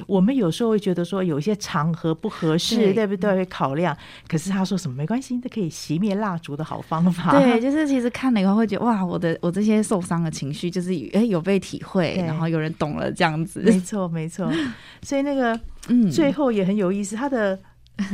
[0.06, 3.34] 我们有时候会觉得说有一些场合不合适，对，对不对？
[3.34, 3.94] 会考量。
[4.26, 7.38] 可是他说什么没关系，这可以熄灭蜡烛的好方法。
[7.38, 13.60] 对，就是其实看了以后会觉得哇，我的我这些受伤的情绪就是哎有被体会，然后有人懂了这样子。
[13.60, 14.50] 没错没错，
[15.02, 15.60] 所以那个。
[15.88, 17.58] 嗯，最后也很有意思，他的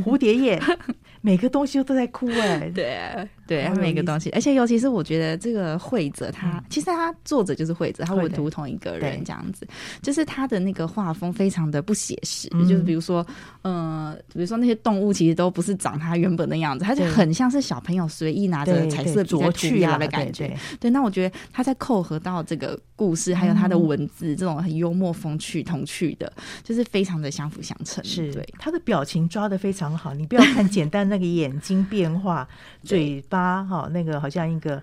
[0.04, 0.60] 蝴蝶叶
[1.22, 9.66] 每个东西都在哭哎、欸，对对，他每个东西，而且尤其是我觉得这个绘者他，嗯、其实他作者就是绘者，他文图同一个人这样子，
[10.00, 13.26] 就是他的那个画风非常的不写实，嗯、就是比如说，
[13.62, 26.32] 呃，比如说那些动物其实都不是长他原本的样子，他就很像是小朋友随意拿着彩色笔在涂鸦的感觉，对，对，对，对，那我觉得他在扣合到这个故事，还有他的文字、嗯、这种很幽默风趣童趣的，
[26.62, 28.48] 就是非常的相辅相成，是对。
[28.60, 31.00] 他的表情抓的非常好，你不要看简单。
[31.10, 32.46] 那个眼睛变化，
[32.84, 34.82] 嘴巴哈，那个好像一个。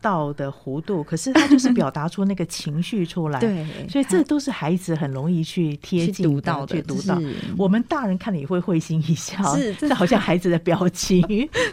[0.00, 7.18] 道的弧度，可是他就是表达出那个情绪出来， 对，所以这都是孩子很容易去贴近读到的，去读到。
[7.56, 11.20] 我们大人看了也会会心一笑，是，这好像孩子的表情，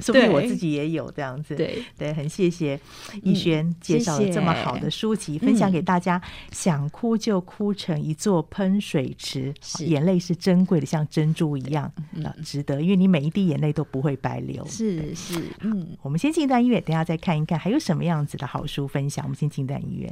[0.02, 1.56] 说不定我自己也有这样子。
[1.56, 2.80] 对对，很谢谢
[3.24, 6.22] 逸轩介绍了这么好的书籍，分享给大家。
[6.52, 11.92] 想哭就哭成一座喷水池，眼泪是珍贵的，像珍珠一样，
[12.44, 12.82] 值得。
[12.82, 14.66] 因为你每一滴眼泪都不会白流。
[14.68, 18.17] 是是，嗯，我们先进一段音乐，等下再看一看还有什么样。
[18.18, 20.12] 这样子的好书分享，我们先进段音乐。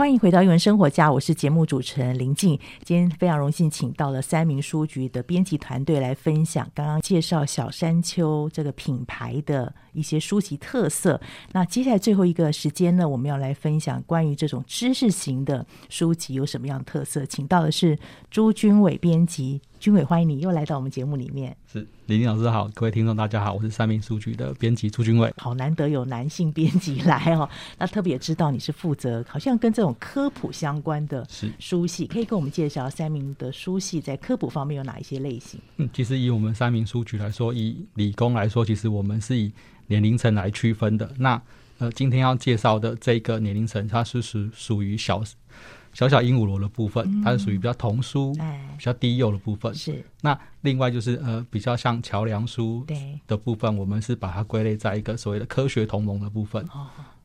[0.00, 2.58] 欢迎回到《用文生活家》，我是节目主持人林静。
[2.84, 11.20] 今天非常荣幸请到了三民书局的编辑团队来分享刚刚介绍小山丘这个品牌的一些书籍特色。
[11.52, 17.26] 那接下来最后一个时间呢，我们要来分享关于这种知识型的书籍有什么样的特色。
[17.26, 17.98] 请到的是
[18.30, 19.60] 朱军伟编辑。
[19.80, 21.56] 军伟，欢迎你又来到我们节目里面。
[21.66, 25.32] 是李林老师好，各位听众大家好，我是三明书局的编辑朱军伟。
[25.38, 31.26] 好难得有男性编辑来哦， 那特别知道你是负责好像跟这种科普相关的
[31.58, 35.58] 书系，可以跟我们介绍三明的书系在科普方面有哪一些类型？
[35.78, 39.50] 嗯，其实以我们三明书局来说，以理工来说，其实我们是以
[39.86, 41.10] 年龄层来区分的。
[41.16, 41.40] 那
[41.78, 45.22] 呃，今天要介绍的这个年龄层，它是属属于小。
[45.92, 48.32] 小小鹦鹉螺的部分，它是属于比较童书、
[48.78, 49.74] 比较低幼的部分。
[49.74, 50.04] 是。
[50.20, 52.86] 那另外就是呃，比较像桥梁书
[53.26, 56.64] 的部分，我们是把它归类在一个所谓的科学同盟的部分。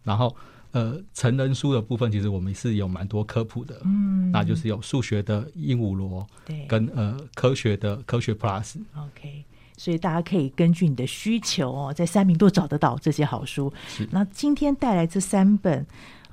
[0.03, 0.35] 然后
[0.71, 3.79] 呃，成人书的部分，其实我们是有蛮多科普的。
[3.85, 4.31] 嗯。
[4.31, 8.77] 那就是有数学的鹦鹉螺，对，跟呃科学的科学 Plus。
[8.97, 9.45] OK，
[9.77, 13.71] 所以大家可以根据你的需求哦，在三明都找得到这些好书。
[13.87, 14.09] 是。
[14.11, 15.85] 那今天带来这三本。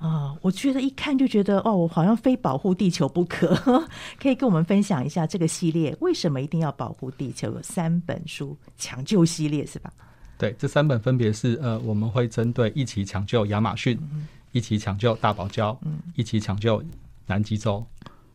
[0.03, 3.55] 啊，我觉得一看就觉得哦，我好像非保护地球不可。
[4.21, 7.53] 可以跟我们分享一下这个系列为什么一定要保护地球？
[7.53, 9.93] 有三本书抢救系列是吧？
[10.37, 16.83] 对，这三本分别是呃，我们会针对一起抢救亚马逊，嗯、一起抢救大堡礁，嗯、一起抢救
[17.27, 17.87] 南极洲。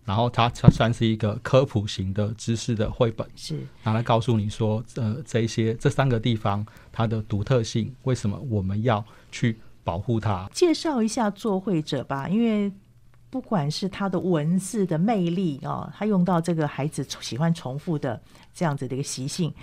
[0.06, 9.04] 然后它它算是一个科普型的知识的绘本，是拿来告诉你说，呃，这一些这三个地方它的独特性，为什么我们要
[9.34, 9.58] 去。
[9.88, 12.28] 保护它，介绍一下作绘者吧。
[12.28, 12.70] 因为
[13.30, 18.22] 不管是他的文字的魅力哦，他用到这个孩子喜欢重复的
[18.54, 19.54] 这样子的一个习性，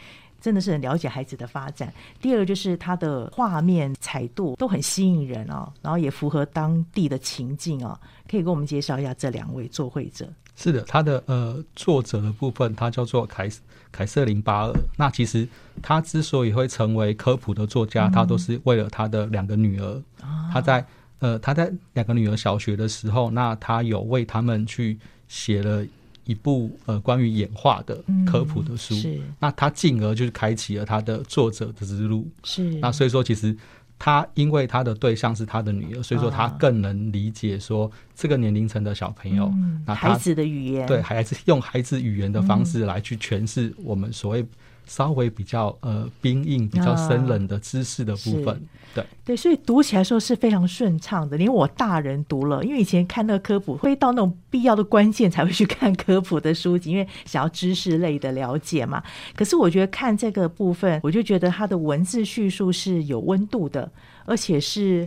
[0.41, 1.93] 真的是很了解孩子的发展。
[2.23, 7.99] 第二个就是他的画面彩度都很吸引人哦，然后也符合当地的情境哦。
[8.27, 10.27] 可以给我们介绍一下这两位作绘者。
[10.57, 13.51] 是的，他的呃作者的部分，他叫做凯
[13.91, 14.73] 凯瑟琳巴尔。
[14.97, 15.49] 那其实
[15.83, 20.03] 他之所以会成为科普的作家，嗯、他都是为了他的两个女儿。
[20.21, 20.87] 啊、他在
[21.19, 25.85] 呃他在两个女儿小学的时候，那他有为他们去写了
[26.25, 28.95] 一部呃关于演化的科普的书。
[29.41, 32.29] 那他进而就是开启了他的作者的之路。
[32.45, 33.57] 是，那所以说其实。
[33.99, 44.45] 他因为他的对象是他的女儿，所以说他更能理解说这个年龄层的小朋友，嗯、那孩子的语言，对，孩子用孩子语言的方式来去诠释我们所谓。
[44.87, 48.61] 稍微比较呃冰硬、比较生冷的知识的部分，啊、
[48.95, 51.37] 对对，所以读起来的时候是非常顺畅的。
[51.37, 59.03] 连我大人读了，因为以前看那个科普会到那种必要的关键才会去看科普的书籍，因为想要知识类的了解嘛。
[59.35, 63.91] 可是我觉得看这个部分，我就觉得它的文字叙述是有温度的，
[64.25, 65.07] 而且是。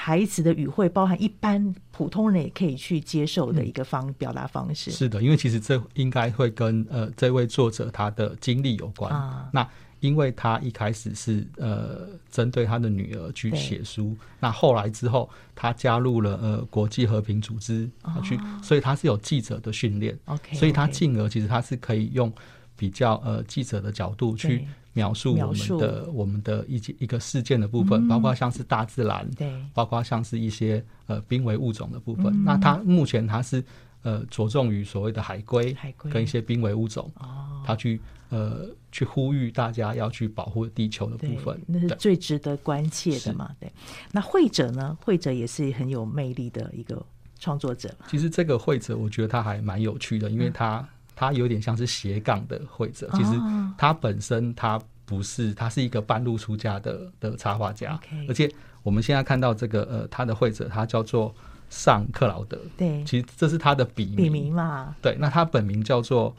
[0.00, 4.92] 孩子的语汇包含一般普通人也可以去接受的一个方表达方式。
[4.92, 9.12] 是的，因为其实这应该会跟呃这位作者他的经历有关。
[9.12, 9.68] 啊、那
[9.98, 20.16] 因为他一开始是呃针对他的女儿去写书，那后来之后他加入了呃国际和平组织，他去，哦、所以他是有记者的训练。
[20.26, 22.32] OK，所以他进而其实他是可以用
[22.76, 24.64] 比较呃记者的角度去。
[24.98, 32.44] 描述我们的我们的一一个事件的部分，包括像是大自然，对，包括像是一些呃濒危物种的部分。
[32.44, 33.62] 那它目前它是
[34.02, 43.54] 呃着重于所谓的海龟，海龟跟一些濒危物种，哦，它去呃去呼吁大家要去保护地球的部分，那是最值得关切的嘛。
[43.60, 43.72] 对，
[44.12, 44.96] 那会者呢？
[45.00, 47.00] 会者也是很有魅力的一个
[47.38, 47.94] 创作者。
[48.08, 50.86] 其实这个会者，我觉得他还蛮有趣的，因为他。
[51.18, 53.32] 他有点像是斜杠的绘者，其实
[53.76, 57.98] 他本身他不是，他是一个半路出家的的插画家，
[58.28, 58.48] 而且
[58.84, 61.34] 我们现在看到这个呃，他的绘者他叫做
[61.68, 66.36] 尚克劳德，对，其实这是他的笔名，笔名嘛，对，那他本名叫做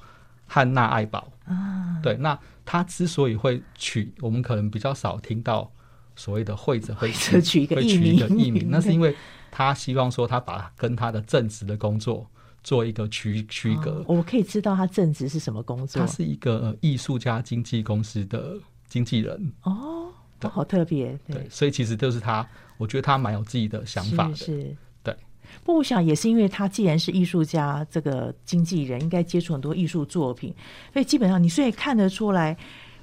[0.48, 1.30] 汉娜爱宝。
[1.44, 5.70] 啊，对，那他之所以会取，我们可能比较少听到
[6.16, 9.14] 所谓的绘者会取一个艺名， 那是因为
[9.52, 12.26] 他希望说他把跟他的正职的工作。
[12.64, 16.02] 做一个区区隔，哦，我可以知道他正职是什么工作？
[16.02, 18.56] 他是一个艺术家经纪公司的
[18.88, 19.52] 经纪人。
[19.64, 20.50] 哦，对。
[20.50, 22.48] 好特别，对，所以其实就是他，
[22.78, 24.76] 我觉得他蛮有自己的想法的，是，是。
[25.04, 25.16] 对。
[25.64, 30.54] 不过我想也是因为他既然是艺术家，这个经纪人应该接触很多艺术作品，
[30.94, 32.56] 所以基本上你虽然看得出来，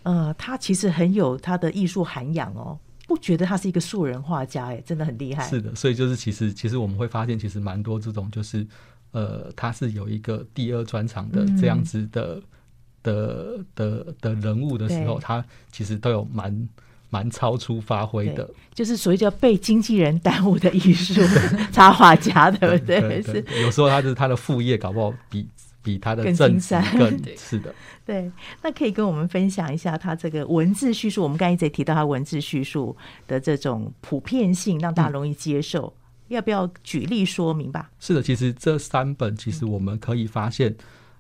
[0.03, 5.49] 呃，他其实很有他的艺术涵养哦，不觉得他是一个素人画家，哎，真的很厉害。
[5.49, 8.67] 是的，所以就是其实其实我们会发现，其实蛮多这种就是
[9.17, 12.43] 呃，他是有一个第二专长的这样子的、嗯、
[13.03, 16.69] 的的的人物的时候，他其实都有蛮。
[17.09, 21.15] 蛮超出发挥的，就是所谓叫被经纪人耽误的艺术
[21.71, 23.01] 插画家，对不对？
[23.01, 25.47] 对对对，有时候他就是他的副业，搞不好比
[25.85, 27.73] 比他的正职更 是的。
[28.05, 31.23] 对，那可以跟我们分享一下他这个文字叙述。
[31.23, 32.95] 我们刚才一直提到他文字叙述
[33.29, 35.87] 的这种普遍性，让大家容易接受。
[35.87, 37.91] 嗯、要不要举例说明吧？
[37.99, 40.75] 是的，其实这三本，其实我们可以发现，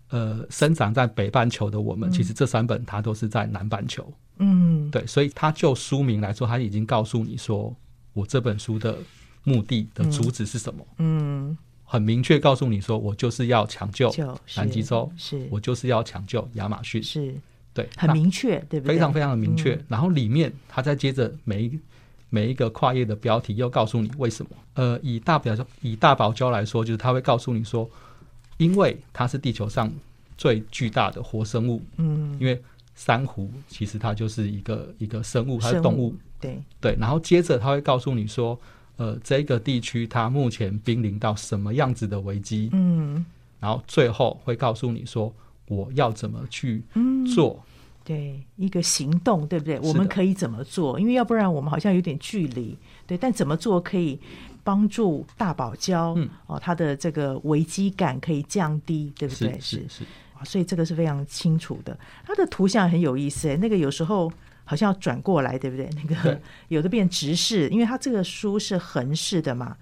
[0.09, 4.12] 呃，生长在北半球的我们，其实这三本它都是在南半球。
[4.38, 7.74] 嗯，对，所以它就书名来说，他已经告诉你说，
[8.12, 8.98] 我这本书的
[9.44, 10.86] 目的的主旨是什么？
[10.98, 14.12] 嗯，很明确告诉你说，我就是要抢救
[14.57, 17.34] 南极洲，是我就是要抢救亚马逊，是
[17.72, 18.94] 对，很明确，对不对？
[18.94, 19.82] 非常非常的明确。
[19.88, 21.80] 然后里面他再接着每一
[22.30, 24.50] 每一个跨页的标题，又告诉你为什么？
[24.74, 27.88] 呃，以大堡礁以大堡礁来说，就是它会告诉你说，
[28.56, 29.92] 因为它是地球上
[30.36, 32.62] 最巨大的活生物，嗯，因为。
[32.98, 36.96] 珊瑚其实它就是一个一个生物，它是动物，对对。
[36.98, 38.58] 然后接着它会告诉你说，
[38.96, 43.22] 呃，这个地区它目前濒临到什么样子的危机，嗯。
[43.60, 45.30] 然后最后会告诉你说，
[45.68, 46.82] 我要怎么去
[47.34, 47.65] 做，嗯、
[48.07, 49.80] 对一个行动，对不对？
[49.80, 50.98] 我们可以怎么做？
[51.00, 53.18] 因为要不然我们好像有点距离，对。
[53.18, 54.18] 但怎么做可以
[54.62, 56.14] 帮助大堡礁？
[56.16, 59.59] 嗯，哦，它的这个危机感可以降低，对不对？
[59.59, 59.88] 是是。
[59.88, 60.04] 是
[60.44, 61.98] 所以这个是非常清楚的。
[62.24, 64.30] 它的图像很有意思，欸，那个有时候
[64.64, 65.90] 好像要转过来，对不对？
[65.96, 69.76] 那个 有的变直视，因为它这个书是横式的嘛。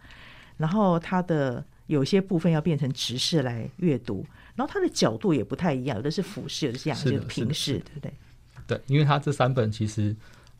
[0.56, 4.24] 然后它的有些部分要变成直视来阅读，
[4.54, 8.12] 然后它的角度也不太一样，有的是俯视，有的是仰，就是平视，对不对？
[8.66, 10.14] 对，因为它这三本其实，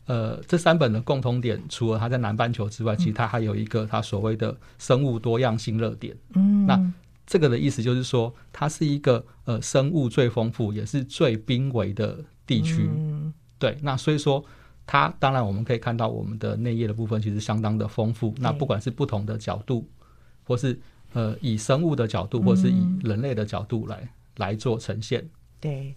[0.07, 6.17] 呃，这三本的共同点，除了它在南半球之外，其实它还有一个它所谓的生物多样性热点。
[6.35, 6.93] 嗯，那。
[7.27, 12.87] 这个的意思就是说，它是一个呃生物最丰富也是最濒危的地区。
[12.87, 13.33] 嗯。
[13.59, 14.45] 对，那所以说，
[14.87, 18.35] 它当然我们可以看到我们的内页的部分其实相当的丰富。
[18.37, 19.89] 那不管是不同的角度，
[20.47, 20.79] 或是
[21.15, 24.07] 呃以生物的角度，或是以人类的角度来
[24.37, 25.27] 来做呈现。
[25.59, 25.97] 对，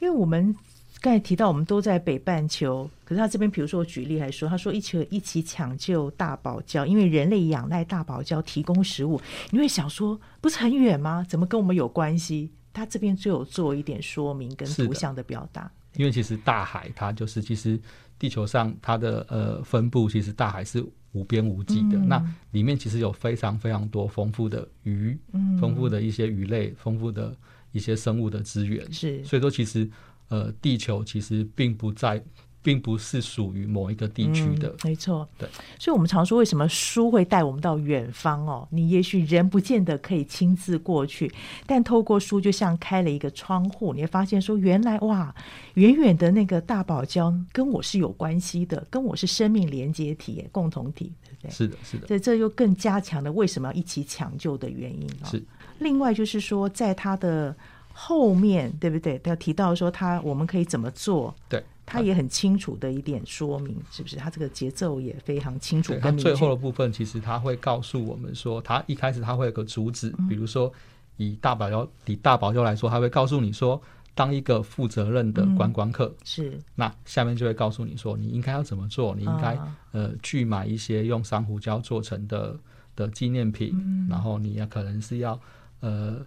[0.00, 0.52] 因为我们。
[1.00, 9.20] 刚才提到我们都在北半球，可是他这边，比如说我举例来说，他说一起一起抢救大堡礁，因为人类仰赖大堡礁提供食物。
[9.50, 11.22] 你会想说，不是很远吗？
[11.28, 12.50] 怎么跟我们有关系？
[12.72, 15.70] 他这边就有做一点说明跟图像的表达。
[15.96, 17.78] 因为其实大海它就是，其实
[18.24, 21.98] 地球上它的呃分布，其实大海是无边无际的。
[21.98, 27.36] 嗯、那里面其实有非常非常多丰富的鱼，嗯、丰富的一些鱼类，丰富的
[27.72, 28.90] 一些生物的资源。
[28.90, 29.90] 是，所以说其实。
[30.28, 32.20] 呃，地球其实并不在，
[32.64, 34.70] 并不是属于某一个地区的。
[34.70, 35.28] 嗯，没错。
[35.36, 35.46] 对，
[35.78, 38.66] 所以，我们常说，为什么书会带我们到远方哦？
[38.70, 41.30] 你也许人不见得可以亲自过去，
[41.66, 45.34] 但透过书，就像开了一个窗户，你会发现说，原来哇，
[45.74, 51.50] 远远的那个大堡礁跟我是有关系的，跟我是生命连接体、共同体，对不对？
[51.50, 52.06] 是的，是的。
[52.06, 55.28] 所以，这又更加强了为什么要一起抢救的原因啊。
[55.30, 55.44] 是。
[55.80, 57.54] 另外，就是说，在他的。
[57.96, 59.16] 后面对不对？
[59.20, 61.32] 他提到说他我们可以怎么做？
[61.48, 64.16] 对，他也很清楚的一点说明，是不是？
[64.16, 65.94] 他这个节奏也非常清楚。
[66.00, 70.72] 他最后的部分，其实他会告诉我们说，他一开始他会有个主旨，比如说
[71.16, 73.80] 以大堡礁以大堡礁来说，他会告诉你说，
[74.14, 79.14] 当一个负责任的观光客、嗯、是，那下面就会告诉你说，你应该要怎么做？
[79.14, 82.58] 你应该、啊、呃去买一些用珊瑚礁做成的
[82.96, 85.38] 的纪念品，嗯、然后你也可能是要
[85.80, 86.24] 呃。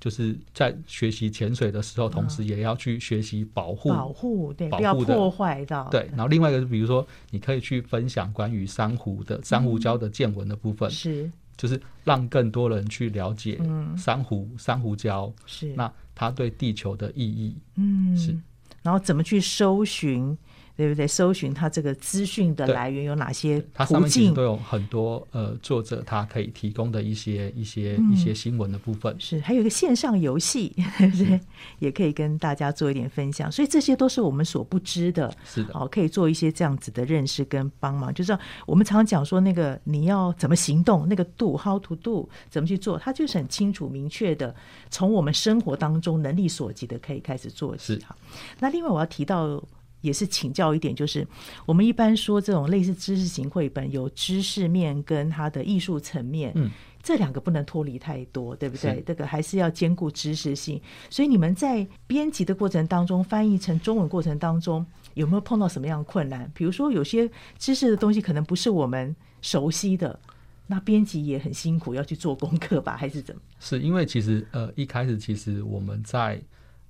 [0.00, 5.88] 就是在学习潜水的时候，同时也要去学习保护、保护，对，保护不要破坏到。
[5.90, 13.60] 对，然后另外一个是，比如说，你可以去分享关于珊瑚的珊瑚礁的见闻的部分，是，就是让更多人去了解
[13.96, 18.36] 珊瑚、珊瑚礁，是，那它对地球的意义，嗯，是，
[18.82, 20.36] 然后怎么去搜寻。
[20.78, 21.08] 对不对？
[21.08, 23.72] 搜寻他这个资讯的来源有哪些途径？
[23.74, 29.12] 它上面其实都有很多呃作者他可以提供的一些一些、嗯、一些新闻的部分。
[29.18, 31.40] 是，还有一个线上游戏，对不对？
[31.80, 33.50] 也可以跟大家做一点分享。
[33.50, 35.36] 所以这些都是我们所不知的。
[35.44, 38.14] 是的，哦，可以做一些这样子的认识跟帮忙。
[38.14, 44.54] 就是我们常讲说那个你要怎么行动，那个 do，how to do，怎么去做，它就是很清楚明确的，
[44.90, 48.00] 从我们生活当中能力所及的可以开始做起。
[48.06, 48.16] 好，
[48.60, 49.60] 那另外我要提到。
[50.08, 51.26] 也是请教一点，就是
[51.66, 56.50] 我们一般说这种类似知识型绘本，有知识面跟它的艺术层面。
[56.54, 56.70] 嗯，
[57.02, 59.02] 这两个不能脱离太多，对不对？
[59.06, 60.80] 这个还是要兼顾知识性。
[61.10, 66.50] 所以你们在编辑的过程当中，翻译成中文过程当中，有没有碰到什么样的困难？
[66.54, 70.18] 比如说有些知识的东西可能不是我们熟悉的，
[70.66, 73.40] 那编辑也很辛苦要去做功课吧，还是怎么？
[73.60, 76.40] 是因为其实呃一开始其实我们在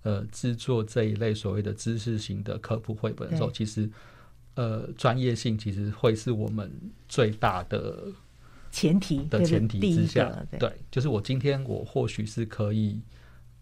[0.09, 3.91] 呃制作这一类所谓的知识型的科普绘本的时候，其实
[4.55, 6.71] 呃专业性其实会是我们
[7.09, 8.13] 最大的。
[8.71, 13.01] 前提的前提之下，对，对，就是我今天我或许是可以，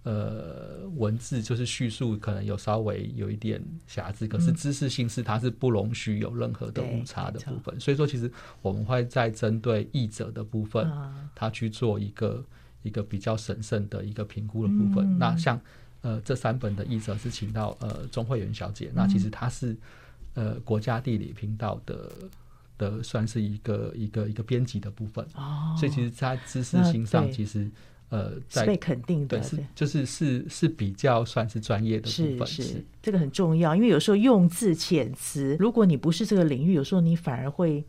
[0.03, 7.79] 呃，文字就是叙述可能有稍微有一点瑕疵，可是知识性是它是不容许有任何的误差的部分。
[7.79, 8.31] 所以说，其实
[8.61, 10.91] 我们会在针对译者的部分，
[11.37, 12.45] 他去做一个
[12.83, 15.17] 一个比较审慎的一个评估的部分。
[15.21, 15.59] 那像
[16.07, 19.77] 呃这三本的译者是请到呃钟慧媛小姐，那其实她是
[20.35, 22.13] 呃国家地理频道的。
[22.79, 27.71] 的算是一个一个一个编辑的部分哦，所以其实，在知识性上，其实
[28.11, 32.85] 呃，在被肯定的，对，是就是是是比较算是专业的部分，是是。
[33.01, 37.83] 这个很重要，因为有时候用字遣词，如果你不是这个领域，有时候你反而会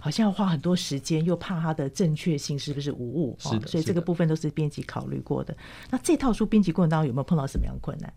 [0.00, 5.56] 好像要花很多时间，又怕它的正确性是不是无误，是的，所以这个部分都是编辑考虑过的。
[5.90, 8.12] 那这套书编辑过程当中有没有碰到什么样的困难？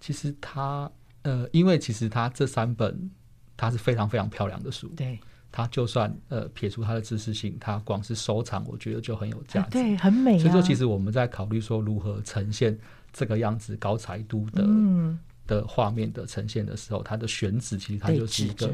[0.00, 0.90] 其实它
[1.22, 3.10] 呃，因为其实它这三本
[3.56, 5.18] 它是非常非常漂亮的书，对。
[5.54, 10.38] 它就算呃撇除它的知识性，它光是收藏，我觉得就很有价值，对，很美。
[10.38, 12.78] 所以说，其实我们在考虑说如何呈现
[13.12, 18.72] 这个样子高彩度的嗯的画面的呈现的时候，它的选址其实它就是一个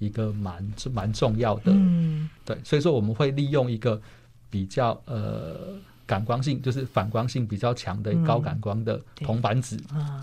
[0.00, 1.70] 一个蛮蛮重要的。
[1.72, 2.58] 嗯，对。
[2.64, 4.02] 所以说，我们会利用一个
[4.50, 9.78] 比较呃感光性，就是反光性比较强的高感光的铜板纸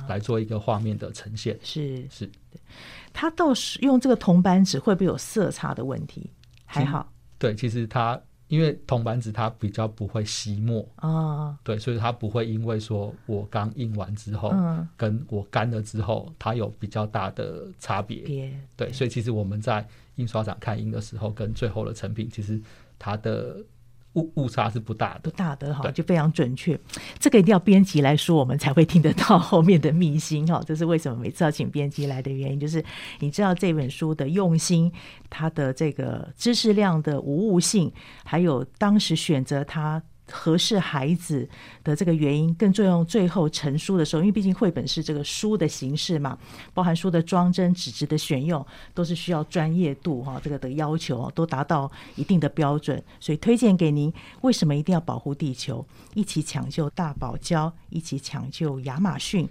[0.10, 1.58] 来做一个画面的呈现。
[1.64, 2.30] 是是。
[3.14, 6.30] 它倒是用这个铜板纸会不会有色差的问题？
[6.66, 7.10] 还好，
[7.40, 18.52] 对，其实它因为铜板纸它比较不会吸墨啊，对，所以它不会因为说我刚印完之后，嗯，跟我干了之后，它有比较大的差别。
[18.76, 22.62] 对，所以其实我们在印刷厂看印的时候，跟最后的成品，其实
[22.98, 23.58] 它的。
[24.18, 26.78] 误误差是不大的，不大的哈，就非常准确。
[27.20, 30.62] 这个一定要编辑来说，我们才会听得到后面的秘辛哈。
[30.66, 32.84] 这是为什么每次要请编辑来的原因，就是
[33.20, 34.92] 你知道这本书的用心，
[35.30, 37.92] 它的这个知识量的无误性，
[38.26, 40.02] 还有当时选择它。
[40.32, 41.48] 合适孩子
[41.84, 43.04] 的这个原因，更重要。
[43.04, 46.38] 最后成书的时候，因为毕竟绘本是这个书的形式嘛，
[46.74, 54.14] 包含书的装帧、纸质的选用，都是需要专业度哈，这个的要求都达到一定的标准，所以推荐给您。
[54.42, 55.86] 为什么一定要保护地球？
[56.14, 59.48] 一起抢救大堡礁，一起抢救亚马逊，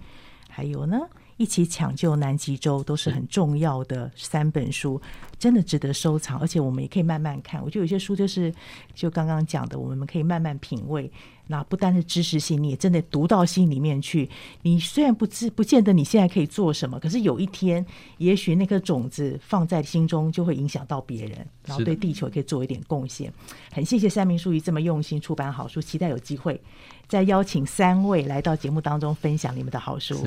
[0.48, 1.00] 还有呢？
[1.36, 5.00] 一起抢救南极洲都是很重要的三本书，
[5.38, 6.38] 真的值得收藏。
[6.38, 7.62] 而且我们也可以慢慢看。
[7.62, 8.52] 我觉得有些书就是，
[8.94, 11.10] 就刚刚讲的，我们可以慢慢品味。
[11.48, 14.28] 那不单是知识性，你也真的读到心里面去。
[14.62, 17.84] 你虽然不知不见得你现在可以做什么，可是有一天，
[18.18, 23.32] 也许那颗种子放在心中，就会影响到别人，然后对地球可以做一点贡献。
[23.70, 26.60] 很谢谢三明书局这么用心出版好书，期待有机会
[27.06, 30.26] 再邀请三位来到节目当中分享你们的好书。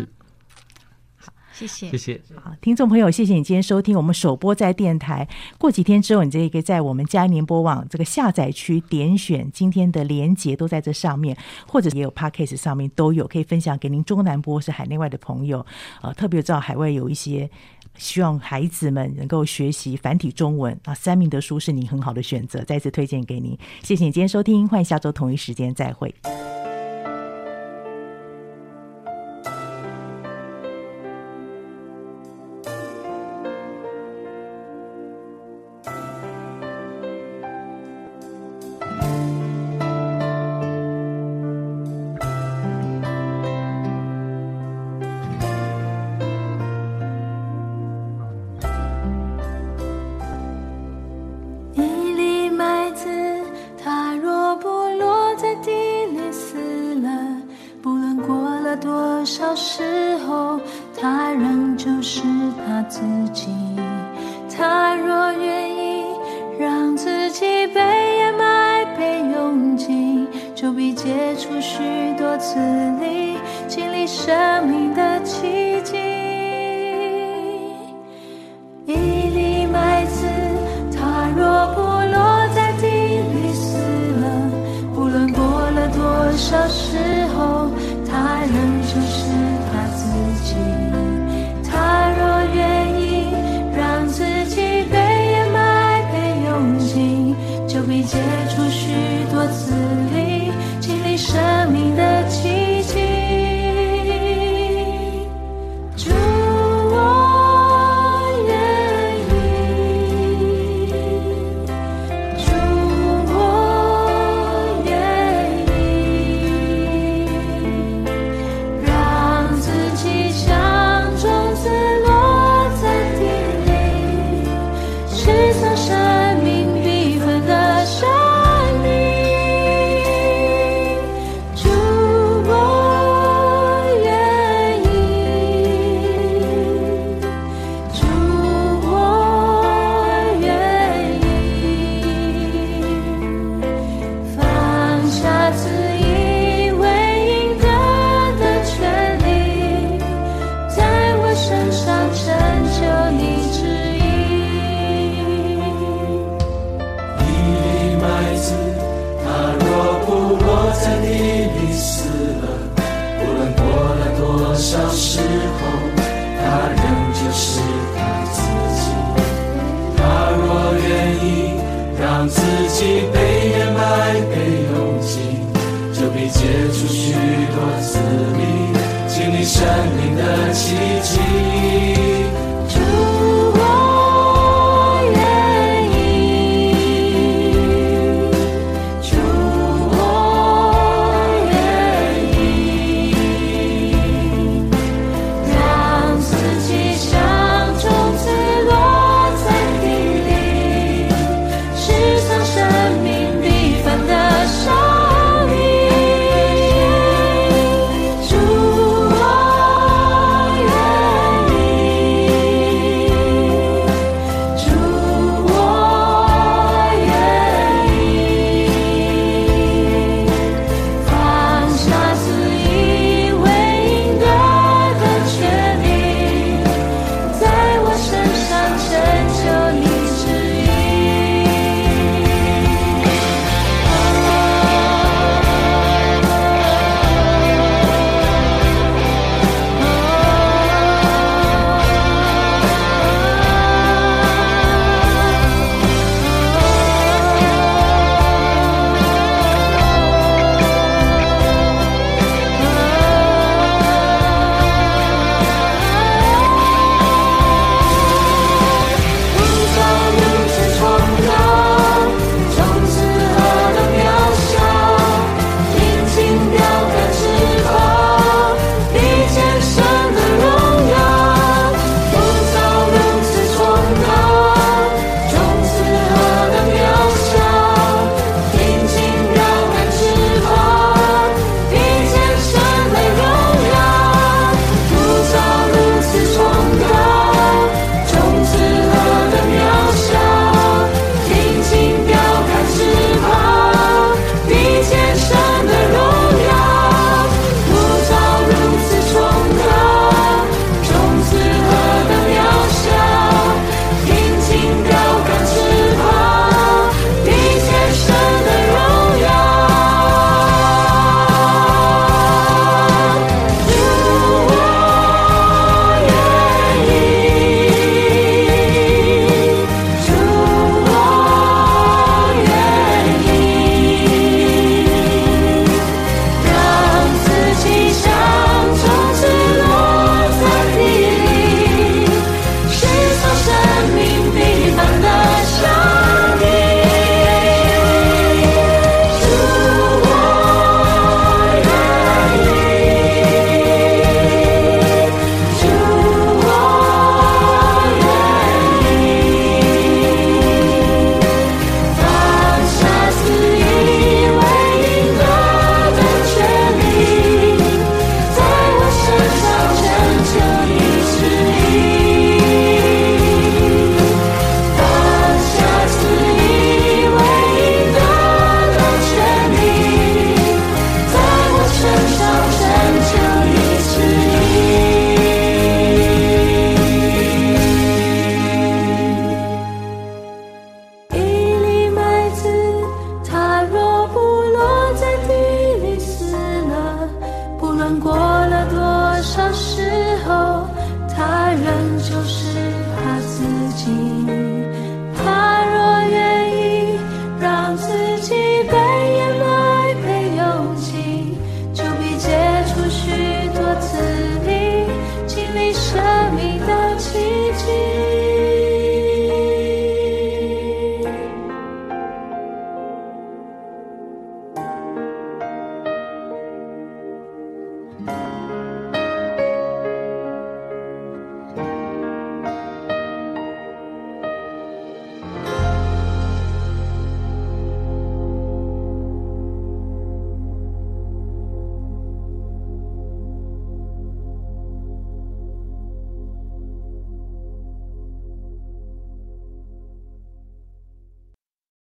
[1.60, 2.22] 谢谢，谢谢。
[2.42, 5.28] 好，听众朋友，谢谢你今天收听我们首播在电台。
[5.58, 11.36] 过几天之后，你这个在我们嘉音联播网这个下载区点选今天的连结，都在这上面，
[11.68, 15.66] 或者也有 Podcast 上面都有，可以分享给您中南部或是海内外的朋友。
[16.02, 17.50] 呃，特别知道海外有一些
[17.98, 23.58] 希望孩子们能够学习繁体中文啊，三明的书是你很好的选择，再次推荐给您。
[23.84, 26.16] 谢谢你今天收听，欢迎下周同一时间再会。